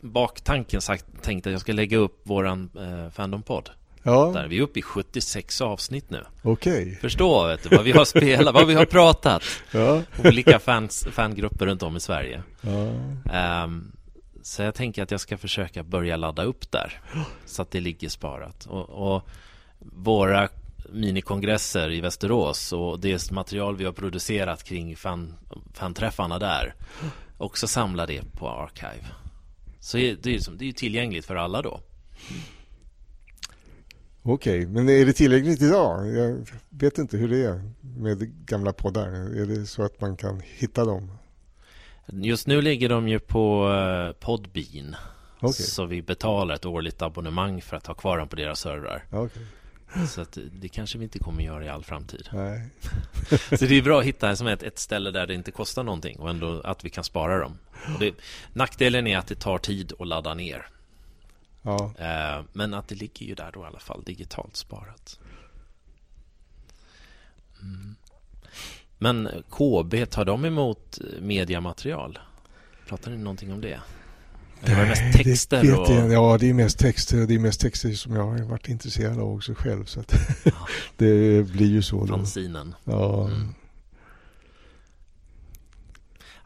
baktanken 0.00 0.80
sagt, 0.80 1.04
tänkt 1.22 1.46
att 1.46 1.52
jag 1.52 1.60
ska 1.60 1.72
lägga 1.72 1.98
upp 1.98 2.20
våran 2.22 2.70
eh, 2.76 3.10
Fandom-podd. 3.12 3.70
Ja, 4.02 4.30
Där 4.34 4.48
vi 4.48 4.58
är 4.58 4.62
uppe 4.62 4.78
i 4.78 4.82
76 4.82 5.60
avsnitt 5.60 6.10
nu. 6.10 6.24
okej. 6.42 6.98
Förstå 7.00 7.46
vet 7.46 7.62
du, 7.62 7.76
vad 7.76 7.84
vi 7.84 7.92
har 7.92 8.04
spelat, 8.04 8.54
vad 8.54 8.66
vi 8.66 8.74
har 8.74 8.84
pratat. 8.84 9.42
Ja, 9.72 10.02
Olika 10.24 10.58
fans, 10.58 11.06
fangrupper 11.10 11.66
runt 11.66 11.82
om 11.82 11.96
i 11.96 12.00
Sverige. 12.00 12.42
ja. 12.60 12.92
Ehm, 13.32 13.92
så 14.42 14.62
jag 14.62 14.74
tänker 14.74 15.02
att 15.02 15.10
jag 15.10 15.20
ska 15.20 15.38
försöka 15.38 15.82
börja 15.82 16.16
ladda 16.16 16.42
upp 16.42 16.70
där. 16.70 17.00
Så 17.46 17.62
att 17.62 17.70
det 17.70 17.80
ligger 17.80 18.08
sparat. 18.08 18.66
Och, 18.66 19.14
och 19.14 19.22
våra 19.78 20.48
minikongresser 20.92 21.92
i 21.92 22.00
Västerås 22.00 22.72
och 22.72 23.00
det 23.00 23.30
material 23.30 23.76
vi 23.76 23.84
har 23.84 23.92
producerat 23.92 24.64
kring 24.64 24.96
fan, 24.96 25.34
fanträffarna 25.74 26.38
där 26.38 26.74
också 27.40 27.66
samla 27.66 28.06
det 28.06 28.22
på 28.32 28.48
Archive. 28.48 29.06
Så 29.80 29.96
det 29.96 30.10
är, 30.10 30.56
det 30.56 30.68
är 30.68 30.72
tillgängligt 30.72 31.26
för 31.26 31.36
alla 31.36 31.62
då. 31.62 31.80
Okej, 34.22 34.66
men 34.66 34.88
är 34.88 35.06
det 35.06 35.12
tillgängligt 35.12 35.62
idag? 35.62 36.08
Jag 36.08 36.46
vet 36.68 36.98
inte 36.98 37.16
hur 37.16 37.28
det 37.28 37.44
är 37.44 37.70
med 37.80 38.46
gamla 38.46 38.72
poddar. 38.72 39.08
Är 39.08 39.46
det 39.46 39.66
så 39.66 39.82
att 39.82 40.00
man 40.00 40.16
kan 40.16 40.40
hitta 40.40 40.84
dem? 40.84 41.12
Just 42.06 42.46
nu 42.46 42.62
ligger 42.62 42.88
de 42.88 43.08
ju 43.08 43.18
på 43.18 43.72
eh, 43.72 44.12
Podbean. 44.12 44.96
Okay. 45.36 45.52
Så 45.52 45.86
vi 45.86 46.02
betalar 46.02 46.54
ett 46.54 46.66
årligt 46.66 47.02
abonnemang 47.02 47.62
för 47.62 47.76
att 47.76 47.86
ha 47.86 47.94
kvar 47.94 48.18
dem 48.18 48.28
på 48.28 48.36
deras 48.36 48.60
servrar. 48.60 49.04
Okay. 49.12 49.42
Så 50.08 50.26
det 50.52 50.68
kanske 50.68 50.98
vi 50.98 51.04
inte 51.04 51.18
kommer 51.18 51.42
göra 51.42 51.64
i 51.64 51.68
all 51.68 51.84
framtid. 51.84 52.28
Nej. 52.32 52.68
så 53.58 53.64
det 53.66 53.74
är 53.74 53.82
bra 53.82 54.00
att 54.00 54.06
hitta 54.06 54.36
som 54.36 54.46
ett, 54.46 54.62
ett 54.62 54.78
ställe 54.78 55.10
där 55.10 55.26
det 55.26 55.34
inte 55.34 55.50
kostar 55.50 55.82
någonting 55.82 56.18
och 56.18 56.30
ändå 56.30 56.60
att 56.60 56.84
vi 56.84 56.90
kan 56.90 57.04
spara 57.04 57.38
dem. 57.38 57.58
Det, 57.98 58.14
nackdelen 58.52 59.06
är 59.06 59.18
att 59.18 59.26
det 59.26 59.34
tar 59.34 59.58
tid 59.58 59.92
att 59.98 60.06
ladda 60.06 60.34
ner. 60.34 60.66
Ja. 61.62 61.94
Eh, 61.98 62.44
men 62.52 62.74
att 62.74 62.88
det 62.88 62.94
ligger 62.94 63.26
ju 63.26 63.34
där 63.34 63.50
då 63.52 63.62
i 63.62 63.66
alla 63.66 63.78
fall 63.78 64.02
digitalt 64.04 64.56
sparat. 64.56 65.18
Mm. 67.62 67.96
Men 68.98 69.28
KB, 69.50 70.10
tar 70.10 70.24
de 70.24 70.44
emot 70.44 70.98
mediamaterial? 71.20 72.18
Pratar 72.86 73.10
ni 73.10 73.16
någonting 73.16 73.52
om 73.52 73.60
det? 73.60 73.80
Det 74.64 74.74
var 74.74 74.86
mest 74.86 75.12
texter 75.12 75.62
det 75.62 75.76
och... 75.76 75.90
Jag. 75.90 76.12
Ja, 76.12 76.38
det 76.38 76.50
är 76.50 76.54
mest 76.54 76.78
texter. 76.78 77.26
Det 77.26 77.34
är 77.34 77.38
mest 77.38 77.60
texter 77.60 77.92
som 77.92 78.14
jag 78.14 78.22
har 78.22 78.38
varit 78.42 78.68
intresserad 78.68 79.18
av 79.18 79.34
också 79.34 79.54
själv. 79.54 79.84
Så 79.84 80.04
ja. 80.44 80.52
det 80.96 81.46
blir 81.46 81.66
ju 81.66 81.82
så. 81.82 82.06
Fanzinen. 82.06 82.74
Ja. 82.84 83.26
Mm. 83.26 83.54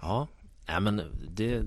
Ja, 0.02 0.28
ja 0.66 0.80
men 0.80 1.02
det... 1.34 1.64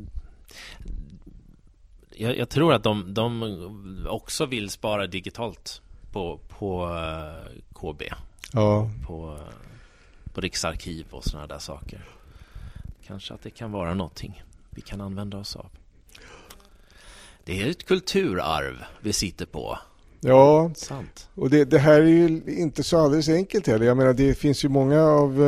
Jag, 2.10 2.38
jag, 2.38 2.50
tror 2.50 2.74
att 2.74 2.84
de, 2.84 3.14
de 3.14 4.06
också 4.10 4.46
vill 4.46 4.70
spara 4.70 5.08
digitalt 5.08 5.82
på, 6.12 6.40
på 6.48 6.86
eh, 6.86 7.52
KB. 7.74 8.02
Ja. 8.54 8.90
På, 9.06 9.40
på 10.34 10.42
Riksarkiv 10.42 11.06
och 11.10 11.24
sådana 11.24 11.48
där 11.48 11.60
saker. 11.60 12.06
Kanske 13.08 13.34
att 13.34 13.44
det 13.44 13.50
kan 13.50 13.72
vara 13.72 13.94
någonting 13.94 14.44
vi 14.70 14.82
kan 14.82 15.02
använda 15.02 15.38
oss 15.38 15.56
av. 15.56 15.70
Det 17.48 17.62
är 17.62 17.70
ett 17.70 17.86
kulturarv 17.86 18.84
vi 19.02 19.14
sitter 19.14 19.46
på. 19.46 19.80
Ja, 20.20 20.72
Sant. 20.76 21.30
och 21.36 21.50
det, 21.50 21.66
det, 21.66 21.80
här 21.80 22.02
är 22.02 22.06
ju 22.06 22.42
inte 22.48 22.84
så 22.84 22.98
alldeles 22.98 23.30
enkelt 23.30 23.68
heller. 23.68 23.86
Jag 23.86 23.98
menar, 23.98 24.14
det 24.14 24.34
finns 24.34 24.66
ju 24.66 24.70
många 24.70 25.04
av 25.04 25.44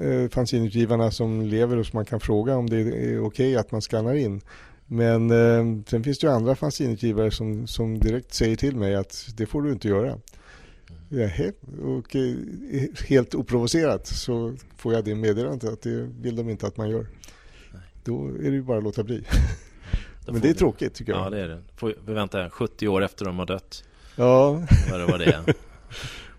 eh, 0.00 0.28
fanzinutgivarna 0.28 1.10
som 1.10 1.42
lever 1.42 1.76
och 1.76 1.86
som 1.86 1.96
man 1.96 2.04
kan 2.04 2.20
fråga 2.20 2.56
om 2.56 2.70
det 2.70 2.76
är 2.76 2.86
okej 2.86 3.18
okay 3.20 3.56
att 3.56 3.72
man 3.72 3.80
skannar 3.80 4.14
in. 4.14 4.40
Men 4.86 5.30
eh, 5.30 5.84
sen 5.86 6.04
finns 6.04 6.18
det 6.18 6.26
ju 6.26 6.32
andra 6.32 6.56
fanzinutgivare 6.56 7.30
som, 7.30 7.66
som 7.66 7.98
direkt 7.98 8.34
säger 8.34 8.56
till 8.56 8.76
mig 8.76 8.94
att 8.94 9.26
det 9.36 9.46
får 9.46 9.62
du 9.62 9.72
inte 9.72 9.88
göra. 9.88 10.18
Mm. 11.10 11.52
och 11.82 12.16
eh, 12.16 12.34
helt 13.08 13.34
oprovocerat 13.34 14.06
så 14.06 14.54
får 14.76 14.94
jag 14.94 15.04
det 15.04 15.14
meddelandet 15.14 15.72
att 15.72 15.82
det 15.82 16.10
vill 16.20 16.36
de 16.36 16.50
inte 16.50 16.66
att 16.66 16.76
man 16.76 16.90
gör. 16.90 17.06
Nej. 17.72 17.82
Då 18.04 18.28
är 18.28 18.50
det 18.50 18.56
ju 18.56 18.62
bara 18.62 18.78
att 18.78 18.84
låta 18.84 19.02
bli. 19.02 19.24
Men 20.26 20.40
det 20.40 20.48
är 20.48 20.54
tråkigt 20.54 20.94
tycker 20.94 21.12
jag. 21.12 21.26
Ja, 21.26 21.30
det 21.30 21.40
är 21.40 21.48
det. 21.48 21.62
Får 21.76 21.94
vi 22.06 22.12
vänta 22.12 22.50
70 22.50 22.88
år 22.88 23.02
efter 23.02 23.24
de 23.24 23.38
har 23.38 23.46
dött. 23.46 23.84
Ja. 24.16 24.66
Vad 24.90 25.00
det 25.00 25.06
var 25.06 25.18
det 25.18 25.44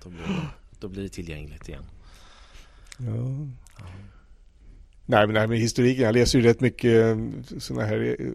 Då 0.03 0.09
blir, 0.09 0.49
då 0.79 0.87
blir 0.87 1.03
det 1.03 1.09
tillgängligt 1.09 1.69
igen. 1.69 1.83
Ja. 2.97 3.05
ja. 3.77 3.85
Nej, 5.05 5.27
men, 5.27 5.33
nej, 5.33 5.47
men 5.47 5.57
historiken. 5.57 6.05
Jag 6.05 6.15
läser 6.15 6.39
ju 6.39 6.45
rätt 6.45 6.61
mycket 6.61 6.91
eh, 6.91 7.17
sådana 7.59 7.85
här 7.85 8.15
eh, 8.19 8.27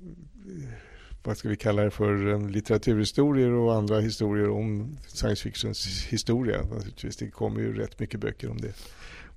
vad 1.22 1.36
ska 1.36 1.48
vi 1.48 1.56
kalla 1.56 1.82
det 1.82 1.90
för, 1.90 2.32
eh, 2.32 2.48
litteraturhistorier 2.48 3.50
och 3.50 3.74
andra 3.74 4.00
historier 4.00 4.50
om 4.50 4.98
science 5.06 5.42
fictions 5.42 6.04
historia. 6.04 6.62
Naturligtvis. 6.62 7.16
Det 7.16 7.30
kommer 7.30 7.60
ju 7.60 7.72
rätt 7.72 7.98
mycket 7.98 8.20
böcker 8.20 8.50
om 8.50 8.60
det. 8.60 8.72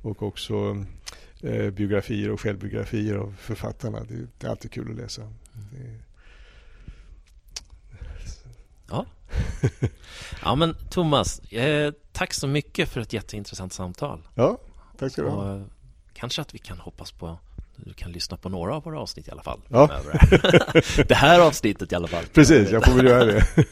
Och 0.02 0.24
också 0.24 0.86
eh, 1.41 1.69
biografier 1.69 2.32
och 2.32 2.41
självbiografier 2.41 3.15
av 3.15 3.36
författarna. 3.39 4.00
Det, 4.00 4.28
det, 4.39 4.47
är 4.47 4.52
alltid 4.52 4.71
kul 4.71 4.91
att 4.91 4.97
läsa. 4.97 5.21
Det... 5.54 6.00
Ja. 8.90 9.06
ja, 10.44 10.56
men 10.56 10.76
Thomas, 10.90 11.40
eh, 11.40 11.94
tack 12.12 12.34
så 12.34 12.48
mycket 12.48 12.90
för 12.90 13.02
ett 13.02 13.14
jätteintressant 13.14 13.74
samtal. 13.74 14.28
Ja, 14.36 14.58
tack 14.98 15.12
ska 15.12 15.22
du 15.22 15.30
ha. 15.30 15.56
Eh, 15.56 15.64
kanske 16.14 16.42
att 16.42 16.54
vi 16.54 16.60
kan 16.60 16.80
hoppas 16.80 17.12
på 17.12 17.40
du 17.86 17.94
kan 17.94 18.12
lyssna 18.12 18.38
på 18.38 18.50
några 18.50 18.76
av 18.76 18.84
våra 18.84 19.00
avsnitt 19.00 19.28
i 19.28 19.32
alla 19.32 19.44
fall. 19.44 19.60
Ja. 19.68 19.90
det 21.08 21.16
här 21.16 21.40
avsnittet 21.40 21.92
i 21.92 21.96
alla 21.96 22.08
fall. 22.08 22.24
Precis, 22.34 22.72
jag 22.72 22.86
får 22.86 22.94
väl 22.94 23.06
göra 23.06 23.26
det. 23.26 23.44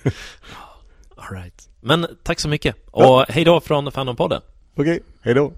All 1.15 1.35
right. 1.35 1.69
Men 1.79 2.07
tack 2.23 2.39
så 2.39 2.49
mycket 2.49 2.75
och 2.91 3.03
ja. 3.03 3.25
hej 3.29 3.43
då 3.43 3.59
från 3.59 3.91
Fandompodden. 3.91 4.41
Okej, 4.75 4.81
okay, 4.81 4.99
hej 5.21 5.33
då. 5.33 5.53